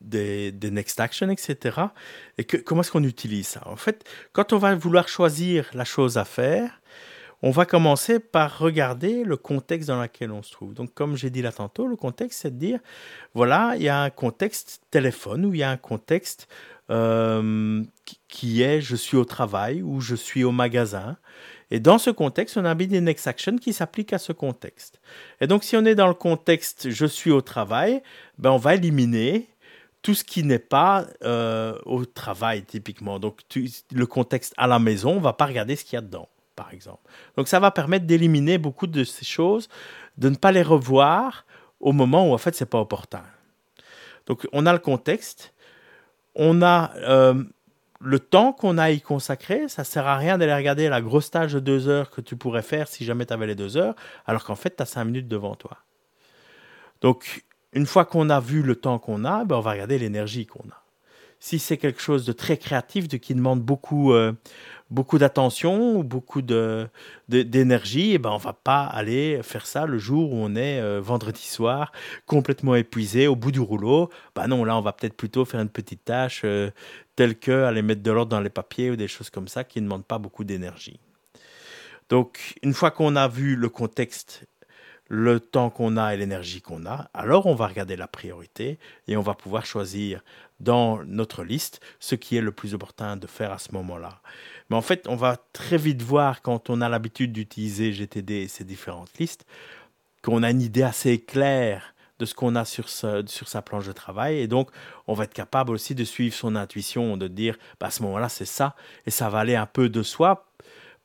des, 0.00 0.52
next 0.70 1.00
action, 1.00 1.30
etc. 1.30 1.78
Et 2.38 2.44
comment 2.44 2.80
est-ce 2.82 2.90
qu'on 2.90 3.04
utilise 3.04 3.48
ça? 3.48 3.62
En 3.66 3.76
fait, 3.76 4.04
quand 4.32 4.52
on 4.52 4.58
va 4.58 4.74
vouloir 4.74 5.08
choisir 5.08 5.70
la 5.74 5.84
chose 5.84 6.18
à 6.18 6.24
faire, 6.24 6.80
on 7.42 7.50
va 7.50 7.64
commencer 7.64 8.18
par 8.18 8.58
regarder 8.58 9.24
le 9.24 9.36
contexte 9.36 9.88
dans 9.88 10.00
lequel 10.00 10.30
on 10.30 10.42
se 10.42 10.52
trouve. 10.52 10.74
Donc, 10.74 10.92
comme 10.92 11.16
j'ai 11.16 11.30
dit 11.30 11.40
là 11.40 11.52
tantôt, 11.52 11.86
le 11.86 11.96
contexte, 11.96 12.40
c'est 12.42 12.50
de 12.50 12.58
dire, 12.58 12.80
voilà, 13.34 13.74
il 13.76 13.82
y 13.82 13.88
a 13.88 14.02
un 14.02 14.10
contexte 14.10 14.82
téléphone 14.90 15.46
ou 15.46 15.54
il 15.54 15.60
y 15.60 15.62
a 15.62 15.70
un 15.70 15.78
contexte 15.78 16.48
euh, 16.90 17.82
qui 18.28 18.62
est 18.62 18.80
je 18.80 18.96
suis 18.96 19.16
au 19.16 19.24
travail 19.24 19.80
ou 19.80 20.00
je 20.00 20.14
suis 20.14 20.44
au 20.44 20.52
magasin. 20.52 21.16
Et 21.70 21.80
dans 21.80 21.98
ce 21.98 22.10
contexte, 22.10 22.56
on 22.56 22.64
a 22.64 22.74
mis 22.74 22.88
des 22.88 23.00
next 23.00 23.26
action 23.26 23.56
qui 23.56 23.72
s'appliquent 23.72 24.12
à 24.12 24.18
ce 24.18 24.32
contexte. 24.32 25.00
Et 25.40 25.46
donc, 25.46 25.64
si 25.64 25.76
on 25.76 25.84
est 25.84 25.94
dans 25.94 26.08
le 26.08 26.14
contexte 26.14 26.90
je 26.90 27.06
suis 27.06 27.30
au 27.30 27.40
travail, 27.40 28.02
ben, 28.38 28.50
on 28.50 28.58
va 28.58 28.74
éliminer 28.74 29.48
tout 30.02 30.14
ce 30.14 30.24
qui 30.24 30.42
n'est 30.44 30.58
pas 30.58 31.06
euh, 31.22 31.78
au 31.84 32.04
travail 32.04 32.64
typiquement. 32.64 33.18
Donc 33.18 33.40
le 33.92 34.06
contexte 34.06 34.54
à 34.56 34.66
la 34.66 34.78
maison, 34.78 35.16
on 35.16 35.20
va 35.20 35.32
pas 35.32 35.46
regarder 35.46 35.76
ce 35.76 35.84
qu'il 35.84 35.94
y 35.94 35.98
a 35.98 36.02
dedans, 36.02 36.28
par 36.56 36.72
exemple. 36.72 37.02
Donc 37.36 37.48
ça 37.48 37.60
va 37.60 37.70
permettre 37.70 38.06
d'éliminer 38.06 38.58
beaucoup 38.58 38.86
de 38.86 39.04
ces 39.04 39.24
choses, 39.24 39.68
de 40.16 40.28
ne 40.28 40.36
pas 40.36 40.52
les 40.52 40.62
revoir 40.62 41.44
au 41.80 41.92
moment 41.92 42.30
où 42.30 42.34
en 42.34 42.38
fait 42.38 42.54
c'est 42.54 42.66
pas 42.66 42.80
opportun. 42.80 43.22
Donc 44.26 44.46
on 44.52 44.66
a 44.66 44.72
le 44.72 44.78
contexte, 44.78 45.52
on 46.34 46.62
a 46.62 46.92
euh, 46.96 47.42
le 48.00 48.18
temps 48.18 48.52
qu'on 48.52 48.78
a 48.78 48.90
y 48.90 49.02
consacrer. 49.02 49.68
Ça 49.68 49.84
sert 49.84 50.06
à 50.06 50.16
rien 50.16 50.38
d'aller 50.38 50.54
regarder 50.54 50.88
la 50.88 51.02
grosse 51.02 51.30
tâche 51.30 51.52
de 51.52 51.60
deux 51.60 51.88
heures 51.88 52.10
que 52.10 52.22
tu 52.22 52.36
pourrais 52.36 52.62
faire 52.62 52.88
si 52.88 53.04
jamais 53.04 53.26
tu 53.26 53.34
avais 53.34 53.46
les 53.46 53.54
deux 53.54 53.76
heures, 53.76 53.94
alors 54.26 54.44
qu'en 54.44 54.56
fait 54.56 54.76
tu 54.76 54.82
as 54.82 54.86
cinq 54.86 55.04
minutes 55.04 55.28
devant 55.28 55.56
toi. 55.56 55.78
Donc 57.02 57.44
une 57.72 57.86
fois 57.86 58.04
qu'on 58.04 58.30
a 58.30 58.40
vu 58.40 58.62
le 58.62 58.76
temps 58.76 58.98
qu'on 58.98 59.24
a, 59.24 59.44
ben 59.44 59.56
on 59.56 59.60
va 59.60 59.72
regarder 59.72 59.98
l'énergie 59.98 60.46
qu'on 60.46 60.68
a. 60.70 60.84
Si 61.42 61.58
c'est 61.58 61.78
quelque 61.78 62.02
chose 62.02 62.26
de 62.26 62.32
très 62.32 62.58
créatif, 62.58 63.08
de 63.08 63.16
qui 63.16 63.34
demande 63.34 63.62
beaucoup, 63.62 64.12
euh, 64.12 64.32
beaucoup 64.90 65.16
d'attention 65.16 65.96
ou 65.96 66.04
beaucoup 66.04 66.42
de, 66.42 66.86
d'énergie, 67.28 68.10
et 68.10 68.14
eh 68.14 68.18
ben 68.18 68.30
on 68.30 68.36
va 68.36 68.52
pas 68.52 68.84
aller 68.84 69.40
faire 69.42 69.64
ça 69.64 69.86
le 69.86 69.96
jour 69.96 70.34
où 70.34 70.36
on 70.36 70.54
est 70.54 70.80
euh, 70.80 71.00
vendredi 71.00 71.46
soir, 71.46 71.92
complètement 72.26 72.74
épuisé, 72.74 73.26
au 73.26 73.36
bout 73.36 73.52
du 73.52 73.60
rouleau. 73.60 74.10
Ben 74.34 74.48
non, 74.48 74.64
là 74.64 74.76
on 74.76 74.82
va 74.82 74.92
peut-être 74.92 75.16
plutôt 75.16 75.46
faire 75.46 75.60
une 75.60 75.70
petite 75.70 76.04
tâche 76.04 76.42
euh, 76.44 76.70
telle 77.16 77.38
que 77.38 77.64
aller 77.64 77.80
mettre 77.80 78.02
de 78.02 78.10
l'ordre 78.10 78.30
dans 78.30 78.40
les 78.40 78.50
papiers 78.50 78.90
ou 78.90 78.96
des 78.96 79.08
choses 79.08 79.30
comme 79.30 79.48
ça 79.48 79.64
qui 79.64 79.80
ne 79.80 79.86
demandent 79.86 80.04
pas 80.04 80.18
beaucoup 80.18 80.44
d'énergie. 80.44 81.00
Donc 82.10 82.58
une 82.62 82.74
fois 82.74 82.90
qu'on 82.90 83.16
a 83.16 83.28
vu 83.28 83.56
le 83.56 83.70
contexte 83.70 84.44
le 85.10 85.40
temps 85.40 85.70
qu'on 85.70 85.96
a 85.96 86.14
et 86.14 86.16
l'énergie 86.16 86.62
qu'on 86.62 86.86
a, 86.86 87.10
alors 87.14 87.46
on 87.46 87.54
va 87.56 87.66
regarder 87.66 87.96
la 87.96 88.06
priorité 88.06 88.78
et 89.08 89.16
on 89.16 89.22
va 89.22 89.34
pouvoir 89.34 89.66
choisir 89.66 90.22
dans 90.60 91.02
notre 91.04 91.42
liste 91.42 91.80
ce 91.98 92.14
qui 92.14 92.36
est 92.36 92.40
le 92.40 92.52
plus 92.52 92.74
opportun 92.74 93.16
de 93.16 93.26
faire 93.26 93.50
à 93.50 93.58
ce 93.58 93.72
moment-là. 93.72 94.20
Mais 94.70 94.76
en 94.76 94.82
fait, 94.82 95.08
on 95.08 95.16
va 95.16 95.36
très 95.52 95.78
vite 95.78 96.00
voir 96.00 96.42
quand 96.42 96.70
on 96.70 96.80
a 96.80 96.88
l'habitude 96.88 97.32
d'utiliser 97.32 97.92
GTD 97.92 98.34
et 98.34 98.48
ces 98.48 98.62
différentes 98.62 99.10
listes 99.18 99.46
qu'on 100.22 100.44
a 100.44 100.50
une 100.50 100.62
idée 100.62 100.84
assez 100.84 101.18
claire 101.18 101.92
de 102.20 102.24
ce 102.24 102.34
qu'on 102.34 102.54
a 102.54 102.64
sur, 102.64 102.88
sur 102.88 103.48
sa 103.48 103.62
planche 103.62 103.86
de 103.86 103.92
travail. 103.92 104.38
Et 104.38 104.46
donc, 104.46 104.70
on 105.08 105.14
va 105.14 105.24
être 105.24 105.34
capable 105.34 105.72
aussi 105.72 105.96
de 105.96 106.04
suivre 106.04 106.36
son 106.36 106.54
intuition, 106.54 107.16
de 107.16 107.26
dire, 107.26 107.56
bah, 107.80 107.88
à 107.88 107.90
ce 107.90 108.04
moment-là, 108.04 108.28
c'est 108.28 108.44
ça, 108.44 108.76
et 109.06 109.10
ça 109.10 109.28
va 109.28 109.40
aller 109.40 109.56
un 109.56 109.66
peu 109.66 109.88
de 109.88 110.02
soi, 110.04 110.46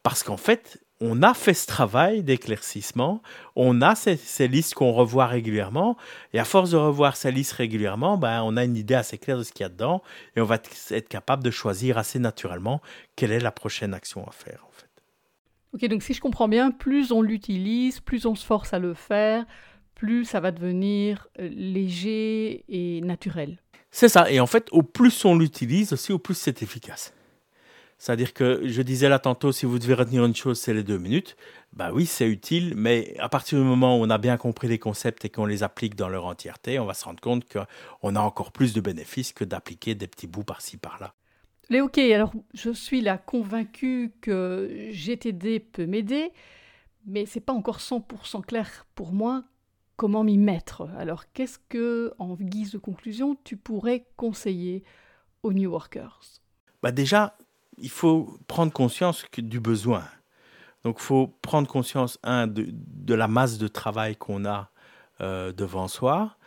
parce 0.03 0.21
qu'en 0.21 0.37
fait, 0.37 0.84
on 1.01 1.21
a 1.23 1.33
fait 1.33 1.53
ce 1.53 1.67
travail 1.67 2.23
d'éclaircissement, 2.23 3.21
on 3.55 3.81
a 3.81 3.95
ces, 3.95 4.47
listes 4.47 4.73
qu'on 4.75 4.93
revoit 4.93 5.27
régulièrement, 5.27 5.97
et 6.33 6.39
à 6.39 6.45
force 6.45 6.71
de 6.71 6.77
revoir 6.77 7.17
ces 7.17 7.31
listes 7.31 7.53
régulièrement, 7.53 8.17
ben, 8.17 8.41
on 8.43 8.55
a 8.55 8.63
une 8.63 8.77
idée 8.77 8.93
assez 8.93 9.17
claire 9.17 9.37
de 9.37 9.43
ce 9.43 9.51
qu'il 9.51 9.63
y 9.63 9.65
a 9.65 9.69
dedans, 9.69 10.01
et 10.35 10.41
on 10.41 10.45
va 10.45 10.57
être 10.91 11.09
capable 11.09 11.43
de 11.43 11.51
choisir 11.51 11.97
assez 11.97 12.19
naturellement 12.19 12.81
quelle 13.15 13.31
est 13.31 13.39
la 13.39 13.51
prochaine 13.51 13.93
action 13.93 14.25
à 14.25 14.31
faire. 14.31 14.65
En 14.67 14.71
fait. 14.71 14.85
Ok, 15.73 15.89
donc 15.89 16.03
si 16.03 16.13
je 16.13 16.21
comprends 16.21 16.47
bien, 16.47 16.71
plus 16.71 17.11
on 17.11 17.21
l'utilise, 17.21 17.99
plus 17.99 18.25
on 18.25 18.35
se 18.35 18.45
force 18.45 18.73
à 18.73 18.79
le 18.79 18.93
faire, 18.93 19.45
plus 19.95 20.23
ça 20.23 20.39
va 20.39 20.51
devenir 20.51 21.27
euh, 21.39 21.49
léger 21.49 22.63
et 22.69 23.01
naturel. 23.01 23.57
C'est 23.91 24.09
ça, 24.09 24.29
et 24.29 24.39
en 24.39 24.47
fait, 24.47 24.67
au 24.71 24.83
plus 24.83 25.25
on 25.25 25.37
l'utilise 25.37 25.93
aussi, 25.93 26.13
au 26.13 26.19
plus 26.19 26.35
c'est 26.35 26.61
efficace. 26.61 27.13
C'est-à-dire 27.97 28.33
que 28.33 28.61
je 28.67 28.81
disais 28.81 29.09
là 29.09 29.19
tantôt, 29.19 29.51
si 29.51 29.65
vous 29.65 29.79
devez 29.79 29.93
retenir 29.93 30.25
une 30.25 30.35
chose, 30.35 30.59
c'est 30.59 30.73
les 30.73 30.83
deux 30.83 30.97
minutes. 30.97 31.37
Bah 31.73 31.91
oui, 31.93 32.05
c'est 32.05 32.27
utile, 32.27 32.73
mais 32.75 33.15
à 33.19 33.29
partir 33.29 33.57
du 33.57 33.63
moment 33.63 33.97
où 33.97 34.03
on 34.03 34.09
a 34.09 34.17
bien 34.17 34.37
compris 34.37 34.67
les 34.67 34.79
concepts 34.79 35.25
et 35.25 35.29
qu'on 35.29 35.45
les 35.45 35.63
applique 35.63 35.95
dans 35.95 36.09
leur 36.09 36.25
entièreté, 36.25 36.77
on 36.79 36.85
va 36.85 36.93
se 36.93 37.05
rendre 37.05 37.21
compte 37.21 37.45
qu'on 37.51 38.15
a 38.15 38.19
encore 38.19 38.51
plus 38.51 38.73
de 38.73 38.81
bénéfices 38.81 39.33
que 39.33 39.43
d'appliquer 39.43 39.95
des 39.95 40.07
petits 40.07 40.27
bouts 40.27 40.43
par-ci 40.43 40.77
par-là. 40.77 41.13
Léo, 41.69 41.85
ok, 41.85 41.97
alors 41.97 42.33
je 42.53 42.71
suis 42.71 43.01
là 43.01 43.17
convaincu 43.17 44.13
que 44.21 44.89
GTD 44.91 45.59
peut 45.59 45.87
m'aider, 45.87 46.31
mais 47.05 47.25
c'est 47.25 47.39
pas 47.39 47.53
encore 47.53 47.79
100% 47.79 48.45
clair 48.45 48.85
pour 48.93 49.13
moi 49.13 49.43
comment 49.95 50.23
m'y 50.23 50.37
mettre. 50.37 50.89
Alors 50.97 51.31
qu'est-ce 51.33 51.59
que, 51.69 52.13
en 52.19 52.35
guise 52.35 52.71
de 52.71 52.77
conclusion, 52.77 53.37
tu 53.43 53.57
pourrais 53.57 54.05
conseiller 54.15 54.83
aux 55.43 55.53
New 55.53 55.71
Workers? 55.71 56.21
Bah 56.83 56.91
Déjà, 56.91 57.35
il 57.77 57.89
faut 57.89 58.37
prendre 58.47 58.71
conscience 58.71 59.25
du 59.37 59.59
besoin. 59.59 60.03
Donc, 60.83 60.97
il 60.99 61.03
faut 61.03 61.27
prendre 61.41 61.67
conscience, 61.67 62.19
un, 62.23 62.47
de, 62.47 63.13
la 63.13 63.27
masse 63.27 63.57
de 63.57 63.67
travail 63.67 64.15
qu'on 64.15 64.45
a 64.45 64.69
euh, 65.21 65.51
devant 65.51 65.87
soi, 65.87 66.37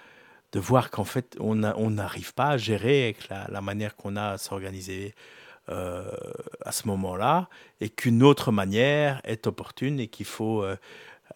de 0.52 0.60
voir 0.60 0.90
qu'en 0.90 1.04
fait, 1.04 1.36
on 1.40 1.56
n'arrive 1.56 2.34
pas 2.34 2.50
à 2.50 2.56
gérer 2.56 3.04
avec 3.04 3.28
la, 3.28 3.60
manière 3.60 3.96
qu'on 3.96 4.16
a 4.16 4.30
à 4.30 4.38
s'organiser 4.38 5.14
euh, 5.68 6.10
à 6.64 6.72
ce 6.72 6.86
moment-là, 6.86 7.48
et 7.80 7.90
qu'une 7.90 8.22
autre 8.22 8.52
manière 8.52 9.20
est 9.24 9.46
opportune 9.46 10.00
et 10.00 10.08
qu'il 10.08 10.24
faut 10.26 10.62
euh, 10.62 10.76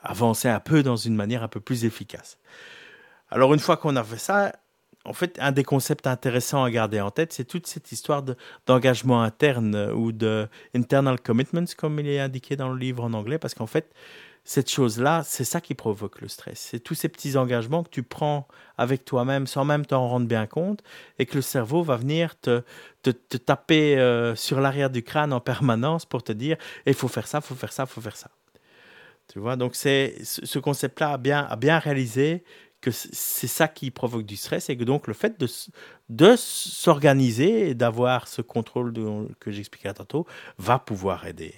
avancer 0.01 0.49
un 0.49 0.61
peu 0.61 0.83
dans 0.83 0.97
une 0.97 1.15
manière 1.15 1.43
un 1.43 1.49
peu 1.49 1.61
plus 1.61 1.85
efficace. 1.85 2.39
Alors, 3.31 3.53
une 3.53 3.61
fois 3.61 3.77
qu'on 3.77 3.97
a 3.97 4.05
fait 4.05 4.19
ça, 4.19 4.53
en 5.05 5.13
fait, 5.13 5.39
un 5.41 5.53
des 5.53 5.65
concepts 5.65 6.07
intéressants 6.07 6.63
à 6.63 6.71
garder 6.71 7.01
en 7.01 7.11
tête, 7.11 7.33
c'est 7.33 7.45
toute 7.45 7.67
cette 7.67 7.91
histoire 7.91 8.23
d'engagement 8.67 9.23
interne 9.23 9.75
euh, 9.75 9.93
ou 9.93 10.13
de 10.13 10.49
internal 10.75 11.21
commitments, 11.21 11.65
comme 11.77 11.99
il 11.99 12.09
est 12.09 12.21
indiqué 12.21 12.57
dans 12.57 12.69
le 12.69 12.79
livre 12.79 13.03
en 13.05 13.13
anglais, 13.13 13.39
parce 13.39 13.55
qu'en 13.55 13.67
fait, 13.67 13.93
cette 14.45 14.71
chose-là, 14.71 15.23
c'est 15.25 15.45
ça 15.45 15.61
qui 15.61 15.75
provoque 15.75 16.21
le 16.21 16.29
stress. 16.29 16.59
C'est 16.59 16.81
tous 16.81 16.95
ces 16.95 17.09
petits 17.09 17.37
engagements 17.37 17.85
que 17.85 17.91
tu 17.91 18.03
prends 18.03 18.49
avec 18.77 19.05
toi-même 19.05 19.47
sans 19.47 19.65
même 19.65 19.87
t'en 19.87 20.09
rendre 20.09 20.27
bien 20.27 20.47
compte 20.47 20.83
et 21.19 21.27
que 21.27 21.37
le 21.37 21.43
cerveau 21.43 21.83
va 21.83 21.97
venir 21.97 22.39
te, 22.41 22.63
te, 23.03 23.11
taper 23.11 23.99
euh, 23.99 24.35
sur 24.35 24.61
l'arrière 24.61 24.91
du 24.91 25.05
crâne 25.05 25.33
en 25.33 25.41
permanence 25.41 26.07
pour 26.07 26.25
te 26.25 26.33
dire 26.33 26.57
eh, 26.87 26.91
il 26.91 26.97
faut 26.97 27.09
faire 27.09 27.29
ça, 27.29 27.39
il 27.39 27.47
faut 27.47 27.55
faire 27.55 27.73
ça, 27.73 27.85
il 27.85 27.93
faut 27.93 28.01
faire 28.01 28.17
ça. 28.17 28.31
Tu 29.33 29.39
vois, 29.39 29.55
donc 29.55 29.77
c'est 29.77 30.17
ce 30.25 30.59
concept-là 30.59 31.19
bien, 31.19 31.47
à 31.49 31.55
bien 31.55 31.79
réaliser 31.79 32.43
que 32.83 32.91
c'est 32.91 33.47
ça 33.47 33.69
qui 33.69 33.91
provoque 33.91 34.27
du 34.27 34.37
stress 34.37 34.69
et 34.69 34.77
que 34.77 34.85
donc 34.85 35.07
le 35.07 35.15
fait 35.15 35.41
de, 35.41 35.49
de 36.11 36.35
s'organiser 36.37 37.71
et 37.71 37.75
d'avoir 37.75 38.29
ce 38.29 38.43
contrôle 38.43 38.93
que 39.41 39.51
j'expliquais 39.51 39.95
tantôt 39.95 40.27
va 40.59 40.79
pouvoir 40.79 41.27
aider. 41.27 41.55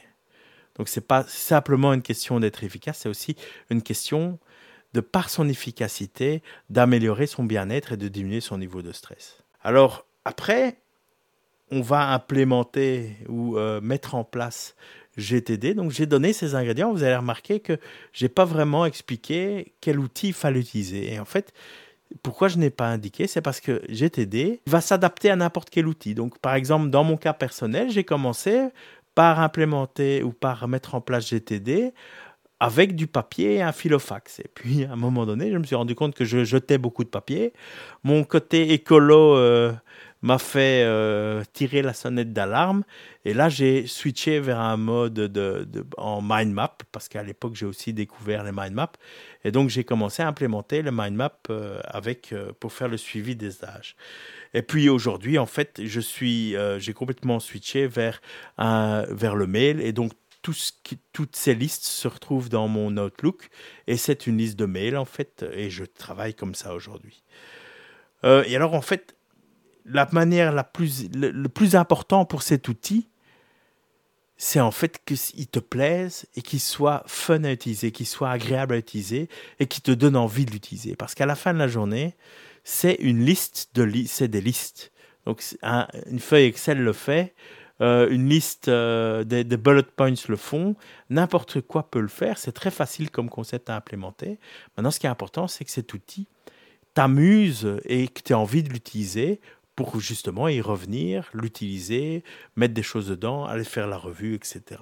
Donc 0.76 0.88
c'est 0.88 1.06
pas 1.06 1.24
simplement 1.24 1.92
une 1.92 2.02
question 2.02 2.38
d'être 2.40 2.62
efficace, 2.62 2.98
c'est 2.98 3.08
aussi 3.08 3.36
une 3.70 3.82
question 3.82 4.38
de 4.92 5.00
par 5.00 5.30
son 5.30 5.48
efficacité 5.48 6.42
d'améliorer 6.68 7.26
son 7.26 7.42
bien-être 7.42 7.92
et 7.92 7.96
de 7.96 8.08
diminuer 8.08 8.40
son 8.40 8.58
niveau 8.58 8.82
de 8.82 8.92
stress. 8.92 9.38
Alors 9.62 10.06
après, 10.24 10.78
on 11.70 11.80
va 11.80 12.12
implémenter 12.12 13.16
ou 13.28 13.56
euh, 13.56 13.80
mettre 13.80 14.14
en 14.14 14.24
place 14.24 14.76
GTD. 15.16 15.74
Donc 15.74 15.90
j'ai 15.90 16.06
donné 16.06 16.32
ces 16.32 16.54
ingrédients. 16.54 16.92
Vous 16.92 17.02
allez 17.02 17.16
remarquer 17.16 17.60
que 17.60 17.78
j'ai 18.12 18.28
pas 18.28 18.44
vraiment 18.44 18.86
expliqué 18.86 19.74
quel 19.80 19.98
outil 19.98 20.28
il 20.28 20.34
fallait 20.34 20.60
utiliser. 20.60 21.12
Et 21.12 21.18
en 21.18 21.24
fait, 21.24 21.52
pourquoi 22.22 22.48
je 22.48 22.58
n'ai 22.58 22.70
pas 22.70 22.88
indiqué, 22.88 23.26
c'est 23.26 23.40
parce 23.40 23.60
que 23.60 23.82
GTD 23.88 24.60
va 24.66 24.80
s'adapter 24.80 25.30
à 25.30 25.36
n'importe 25.36 25.70
quel 25.70 25.86
outil. 25.86 26.14
Donc 26.14 26.38
par 26.38 26.54
exemple, 26.54 26.90
dans 26.90 27.04
mon 27.04 27.16
cas 27.16 27.32
personnel, 27.32 27.90
j'ai 27.90 28.04
commencé 28.04 28.68
par 29.14 29.40
implémenter 29.40 30.22
ou 30.22 30.32
par 30.32 30.66
mettre 30.68 30.94
en 30.94 31.00
place 31.00 31.28
GTD 31.28 31.92
avec 32.60 32.94
du 32.94 33.06
papier 33.06 33.56
et 33.56 33.62
un 33.62 33.72
filofax. 33.72 34.40
Et 34.40 34.48
puis, 34.54 34.84
à 34.84 34.92
un 34.92 34.96
moment 34.96 35.26
donné, 35.26 35.50
je 35.52 35.58
me 35.58 35.64
suis 35.64 35.76
rendu 35.76 35.94
compte 35.94 36.14
que 36.14 36.24
je 36.24 36.44
jetais 36.44 36.78
beaucoup 36.78 37.04
de 37.04 37.08
papier. 37.08 37.52
Mon 38.04 38.24
côté 38.24 38.72
écolo 38.72 39.36
euh, 39.36 39.72
m'a 40.24 40.38
fait 40.38 40.84
euh, 40.84 41.44
tirer 41.52 41.82
la 41.82 41.92
sonnette 41.92 42.32
d'alarme. 42.32 42.84
Et 43.26 43.34
là, 43.34 43.50
j'ai 43.50 43.86
switché 43.86 44.40
vers 44.40 44.58
un 44.58 44.78
mode 44.78 45.12
de, 45.12 45.68
en 45.98 46.22
mind 46.22 46.50
map, 46.50 46.78
parce 46.92 47.10
qu'à 47.10 47.22
l'époque, 47.22 47.54
j'ai 47.54 47.66
aussi 47.66 47.92
découvert 47.92 48.42
les 48.42 48.50
mind 48.50 48.72
maps. 48.72 48.92
Et 49.44 49.50
donc, 49.50 49.68
j'ai 49.68 49.84
commencé 49.84 50.22
à 50.22 50.28
implémenter 50.28 50.80
le 50.80 50.90
mind 50.92 51.14
map 51.14 51.38
euh, 51.50 51.78
avec, 51.84 52.32
euh, 52.32 52.52
pour 52.58 52.72
faire 52.72 52.88
le 52.88 52.96
suivi 52.96 53.36
des 53.36 53.66
âges. 53.66 53.96
Et 54.54 54.62
puis 54.62 54.88
aujourd'hui, 54.88 55.36
en 55.36 55.44
fait, 55.44 55.82
je 55.84 56.00
suis, 56.00 56.56
j'ai 56.78 56.92
complètement 56.94 57.38
switché 57.38 57.86
vers, 57.86 58.22
un, 58.56 59.04
vers 59.10 59.36
le 59.36 59.46
mail. 59.46 59.82
Et 59.82 59.92
donc, 59.92 60.12
tout 60.40 60.54
ce 60.54 60.72
qui, 60.84 60.98
toutes 61.12 61.36
ces 61.36 61.54
listes 61.54 61.84
se 61.84 62.08
retrouvent 62.08 62.48
dans 62.48 62.66
mon 62.66 62.96
Outlook. 62.96 63.50
Et 63.88 63.98
c'est 63.98 64.26
une 64.26 64.38
liste 64.38 64.58
de 64.58 64.64
mails, 64.64 64.96
en 64.96 65.04
fait. 65.04 65.44
Et 65.52 65.68
je 65.68 65.84
travaille 65.84 66.32
comme 66.32 66.54
ça 66.54 66.72
aujourd'hui. 66.72 67.24
et 68.22 68.56
alors, 68.56 68.72
en 68.72 68.80
fait, 68.80 69.14
la 69.84 70.08
manière 70.12 70.52
la 70.52 70.64
plus, 70.64 71.08
le, 71.14 71.48
plus 71.48 71.76
important 71.76 72.24
pour 72.24 72.42
cet 72.42 72.68
outil, 72.68 73.08
c'est 74.36 74.60
en 74.60 74.70
fait 74.70 75.00
qu'il 75.04 75.46
te 75.46 75.60
plaise 75.60 76.26
et 76.34 76.42
qu'il 76.42 76.60
soit 76.60 77.02
fun 77.06 77.44
à 77.44 77.52
utiliser, 77.52 77.92
qu'il 77.92 78.06
soit 78.06 78.30
agréable 78.30 78.74
à 78.74 78.78
utiliser 78.78 79.28
et 79.60 79.66
qu'il 79.66 79.82
te 79.82 79.92
donne 79.92 80.16
envie 80.16 80.44
de 80.44 80.50
l'utiliser. 80.50 80.96
Parce 80.96 81.14
qu'à 81.14 81.26
la 81.26 81.36
fin 81.36 81.54
de 81.54 81.58
la 81.58 81.68
journée, 81.68 82.14
c'est 82.64 82.94
une 82.94 83.24
liste 83.24 83.70
de 83.74 83.88
c'est 84.06 84.28
des 84.28 84.40
listes. 84.40 84.90
Donc 85.24 85.42
une 86.10 86.18
feuille 86.18 86.46
Excel 86.46 86.82
le 86.82 86.92
fait, 86.92 87.34
euh, 87.80 88.08
une 88.10 88.28
liste 88.28 88.68
euh, 88.68 89.24
des, 89.24 89.44
bullet 89.44 89.82
points 89.82 90.14
le 90.28 90.36
font, 90.36 90.76
n'importe 91.10 91.60
quoi 91.60 91.90
peut 91.90 92.00
le 92.00 92.08
faire. 92.08 92.38
C'est 92.38 92.52
très 92.52 92.70
facile 92.70 93.10
comme 93.10 93.28
concept 93.28 93.70
à 93.70 93.76
implémenter. 93.76 94.38
Maintenant, 94.76 94.90
ce 94.90 95.00
qui 95.00 95.06
est 95.06 95.10
important, 95.10 95.48
c'est 95.48 95.64
que 95.64 95.70
cet 95.70 95.94
outil 95.94 96.26
t'amuse 96.94 97.80
et 97.84 98.06
que 98.06 98.20
tu 98.22 98.32
as 98.32 98.38
envie 98.38 98.62
de 98.62 98.68
l'utiliser 98.70 99.40
pour 99.76 100.00
justement 100.00 100.48
y 100.48 100.60
revenir, 100.60 101.28
l'utiliser, 101.32 102.22
mettre 102.56 102.74
des 102.74 102.82
choses 102.82 103.08
dedans, 103.08 103.44
aller 103.44 103.64
faire 103.64 103.86
la 103.86 103.96
revue, 103.96 104.34
etc. 104.34 104.80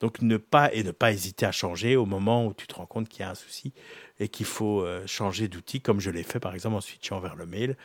Donc 0.00 0.20
ne 0.20 0.36
pas 0.36 0.72
et 0.74 0.82
ne 0.82 0.90
pas 0.90 1.12
hésiter 1.12 1.46
à 1.46 1.52
changer 1.52 1.96
au 1.96 2.04
moment 2.04 2.46
où 2.46 2.52
tu 2.52 2.66
te 2.66 2.74
rends 2.74 2.86
compte 2.86 3.08
qu'il 3.08 3.20
y 3.20 3.22
a 3.22 3.30
un 3.30 3.34
souci 3.34 3.72
et 4.20 4.28
qu'il 4.28 4.46
faut 4.46 4.82
euh, 4.82 5.06
changer 5.06 5.48
d'outil, 5.48 5.80
comme 5.80 6.00
je 6.00 6.10
l'ai 6.10 6.22
fait 6.22 6.40
par 6.40 6.54
exemple 6.54 6.76
en 6.76 6.80
switchant 6.80 7.20
vers 7.20 7.36
le 7.36 7.46
mail. 7.46 7.76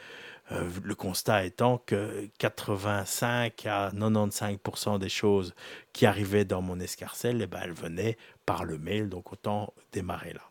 Euh, 0.52 0.70
le 0.84 0.96
constat 0.96 1.46
étant 1.46 1.78
que 1.78 2.28
85 2.38 3.66
à 3.66 3.92
95% 3.92 5.00
des 5.00 5.08
choses 5.08 5.54
qui 5.94 6.06
arrivaient 6.06 6.46
dans 6.46 6.62
mon 6.62 6.80
escarcelle, 6.80 7.42
eh 7.42 7.48
ben, 7.48 7.62
elles 7.64 7.72
venaient 7.72 8.18
par 8.46 8.66
le 8.66 8.78
mail, 8.78 9.08
donc 9.08 9.32
autant 9.32 9.74
démarrer 9.94 10.34
là. 10.34 10.51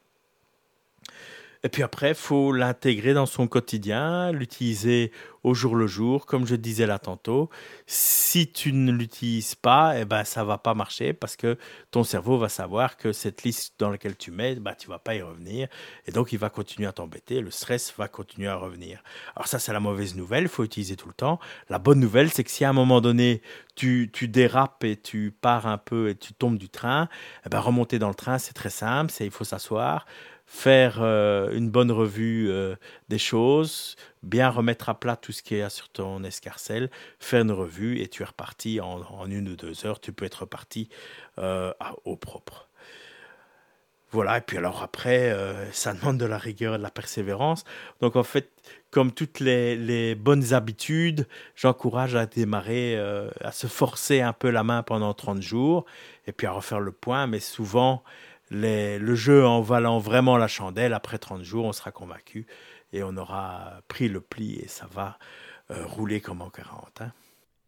Et 1.62 1.68
puis 1.68 1.82
après, 1.82 2.10
il 2.10 2.14
faut 2.14 2.52
l'intégrer 2.52 3.12
dans 3.12 3.26
son 3.26 3.46
quotidien, 3.46 4.32
l'utiliser 4.32 5.12
au 5.42 5.54
jour 5.54 5.74
le 5.74 5.86
jour, 5.86 6.26
comme 6.26 6.46
je 6.46 6.54
disais 6.54 6.86
là 6.86 6.98
tantôt. 6.98 7.50
Si 7.86 8.50
tu 8.50 8.72
ne 8.72 8.92
l'utilises 8.92 9.54
pas, 9.54 9.98
eh 9.98 10.04
ben, 10.06 10.24
ça 10.24 10.42
va 10.44 10.56
pas 10.56 10.74
marcher 10.74 11.12
parce 11.12 11.36
que 11.36 11.58
ton 11.90 12.02
cerveau 12.02 12.38
va 12.38 12.48
savoir 12.48 12.96
que 12.96 13.12
cette 13.12 13.42
liste 13.42 13.74
dans 13.78 13.90
laquelle 13.90 14.16
tu 14.16 14.30
mets, 14.30 14.54
bah, 14.54 14.74
tu 14.74 14.88
vas 14.88 14.98
pas 14.98 15.14
y 15.14 15.22
revenir. 15.22 15.68
Et 16.06 16.12
donc, 16.12 16.32
il 16.32 16.38
va 16.38 16.48
continuer 16.48 16.88
à 16.88 16.92
t'embêter. 16.92 17.40
Le 17.40 17.50
stress 17.50 17.92
va 17.96 18.08
continuer 18.08 18.48
à 18.48 18.56
revenir. 18.56 19.02
Alors 19.36 19.46
ça, 19.46 19.58
c'est 19.58 19.72
la 19.72 19.80
mauvaise 19.80 20.14
nouvelle. 20.14 20.44
Il 20.44 20.48
faut 20.48 20.64
utiliser 20.64 20.96
tout 20.96 21.08
le 21.08 21.14
temps. 21.14 21.40
La 21.68 21.78
bonne 21.78 22.00
nouvelle, 22.00 22.30
c'est 22.30 22.44
que 22.44 22.50
si 22.50 22.64
à 22.64 22.70
un 22.70 22.74
moment 22.74 23.02
donné, 23.02 23.42
tu, 23.76 24.10
tu 24.12 24.28
dérapes 24.28 24.84
et 24.84 24.96
tu 24.96 25.30
pars 25.30 25.66
un 25.66 25.78
peu 25.78 26.08
et 26.08 26.14
tu 26.14 26.32
tombes 26.32 26.58
du 26.58 26.70
train, 26.70 27.08
eh 27.44 27.50
ben, 27.50 27.60
remonter 27.60 27.98
dans 27.98 28.08
le 28.08 28.14
train, 28.14 28.38
c'est 28.38 28.54
très 28.54 28.70
simple. 28.70 29.10
C'est, 29.10 29.26
il 29.26 29.30
faut 29.30 29.44
s'asseoir 29.44 30.06
faire 30.50 30.98
euh, 31.00 31.52
une 31.52 31.70
bonne 31.70 31.92
revue 31.92 32.50
euh, 32.50 32.74
des 33.08 33.18
choses, 33.18 33.94
bien 34.24 34.50
remettre 34.50 34.88
à 34.88 34.98
plat 34.98 35.14
tout 35.14 35.30
ce 35.30 35.44
qui 35.44 35.54
est 35.54 35.70
sur 35.70 35.88
ton 35.88 36.24
escarcelle, 36.24 36.90
faire 37.20 37.42
une 37.42 37.52
revue 37.52 38.00
et 38.00 38.08
tu 38.08 38.22
es 38.24 38.26
reparti 38.26 38.80
en, 38.80 39.26
une 39.26 39.48
ou 39.48 39.54
deux 39.54 39.86
heures. 39.86 40.00
Tu 40.00 40.12
peux 40.12 40.24
être 40.24 40.40
reparti 40.40 40.88
euh, 41.38 41.72
au 42.04 42.16
propre. 42.16 42.68
voilà, 44.10 44.38
et 44.38 44.40
puis 44.40 44.56
alors 44.58 44.82
après, 44.82 45.32
ça 45.70 45.94
demande 45.94 46.18
de 46.18 46.26
la 46.26 46.36
rigueur 46.36 46.74
et 46.74 46.78
de 46.78 46.82
la 46.82 46.90
persévérance. 46.90 47.62
Donc 48.00 48.16
en 48.16 48.24
fait, 48.24 48.50
comme 48.90 49.12
toutes 49.12 49.38
les, 49.38 50.16
bonnes 50.16 50.52
habitudes, 50.52 51.28
j'encourage 51.54 52.16
à 52.16 52.26
démarrer, 52.26 52.98
à 53.40 53.52
se 53.52 53.68
forcer 53.68 54.20
un 54.20 54.32
peu 54.32 54.50
la 54.50 54.64
main 54.64 54.82
pendant 54.82 55.14
30 55.14 55.40
jours, 55.42 55.84
et 56.26 56.32
puis 56.32 56.48
à 56.48 56.50
refaire 56.50 56.80
le 56.80 56.90
point. 56.90 57.28
Mais 57.28 57.38
souvent, 57.38 58.02
le 58.50 59.14
jeu 59.14 59.46
en 59.46 59.60
valant 59.60 59.98
vraiment 59.98 60.36
la 60.36 60.48
chandelle, 60.48 60.92
après 60.92 61.18
30 61.18 61.42
jours, 61.42 61.64
on 61.64 61.72
sera 61.72 61.92
convaincu 61.92 62.46
et 62.92 63.02
on 63.02 63.16
aura 63.16 63.80
pris 63.88 64.08
le 64.08 64.20
pli 64.20 64.56
et 64.56 64.68
ça 64.68 64.86
va 64.90 65.18
euh, 65.70 65.86
rouler 65.86 66.20
comme 66.20 66.42
en 66.42 66.50
40. 66.50 67.02
Hein. 67.02 67.12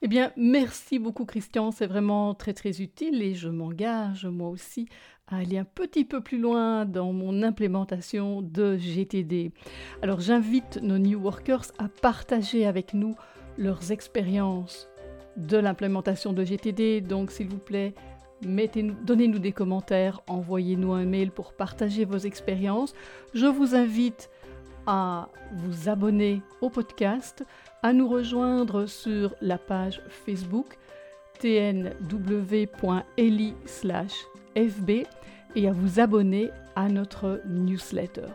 Eh 0.05 0.09
bien, 0.09 0.33
merci 0.37 0.99
beaucoup 0.99 1.25
Christian, 1.25 1.71
c'est 1.71 1.87
vraiment 1.87 2.35
très 2.35 2.55
très 2.55 2.83
utile 2.83 3.23
et 3.23 3.35
je 3.35 3.49
m'engage 3.49 4.27
moi 4.27 4.49
aussi 4.49 4.89
à 5.29 5.37
aller 5.37 5.59
un 5.59 5.65
petit 5.65 6.05
peu 6.05 6.21
plus 6.21 6.39
loin 6.39 6.85
dans 6.85 7.13
mon 7.13 7.45
implémentation 7.45 8.43
de 8.43 8.77
GTD. 8.77 9.53
Alors 10.03 10.19
j'invite 10.19 10.81
nos 10.83 10.99
New 10.99 11.21
Workers 11.21 11.67
à 11.79 11.89
partager 11.89 12.67
avec 12.67 12.95
nous 12.95 13.15
leurs 13.57 13.93
expériences 13.93 14.89
de 15.37 15.57
l'implémentation 15.57 16.33
de 16.33 16.45
GTD, 16.45 17.01
donc 17.01 17.31
s'il 17.31 17.49
vous 17.49 17.59
plaît, 17.59 17.95
donnez-nous 18.43 19.39
des 19.39 19.53
commentaires, 19.53 20.21
envoyez-nous 20.27 20.93
un 20.93 21.05
mail 21.05 21.31
pour 21.31 21.53
partager 21.53 22.05
vos 22.05 22.19
expériences. 22.19 22.95
Je 23.35 23.47
vous 23.47 23.75
invite 23.75 24.31
à 24.87 25.29
vous 25.53 25.89
abonner 25.89 26.43
au 26.61 26.69
podcast, 26.71 27.45
à 27.83 27.93
nous 27.93 28.09
rejoindre 28.09 28.87
sur 28.87 29.35
la 29.41 29.59
page 29.59 30.03
Facebook 30.09 30.79
tnw.eli/fb 31.39 31.93
et 35.55 35.69
à 35.69 35.73
vous 35.73 36.01
abonner 36.01 36.51
à 36.75 36.89
notre 36.89 37.41
newsletter. 37.47 38.29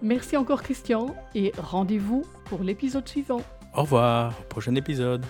Merci 0.00 0.36
encore 0.36 0.62
Christian 0.62 1.14
et 1.34 1.52
rendez-vous 1.58 2.24
pour 2.44 2.62
l'épisode 2.62 3.08
suivant. 3.08 3.42
Au 3.74 3.82
revoir, 3.82 4.32
prochain 4.48 4.74
épisode. 4.76 5.24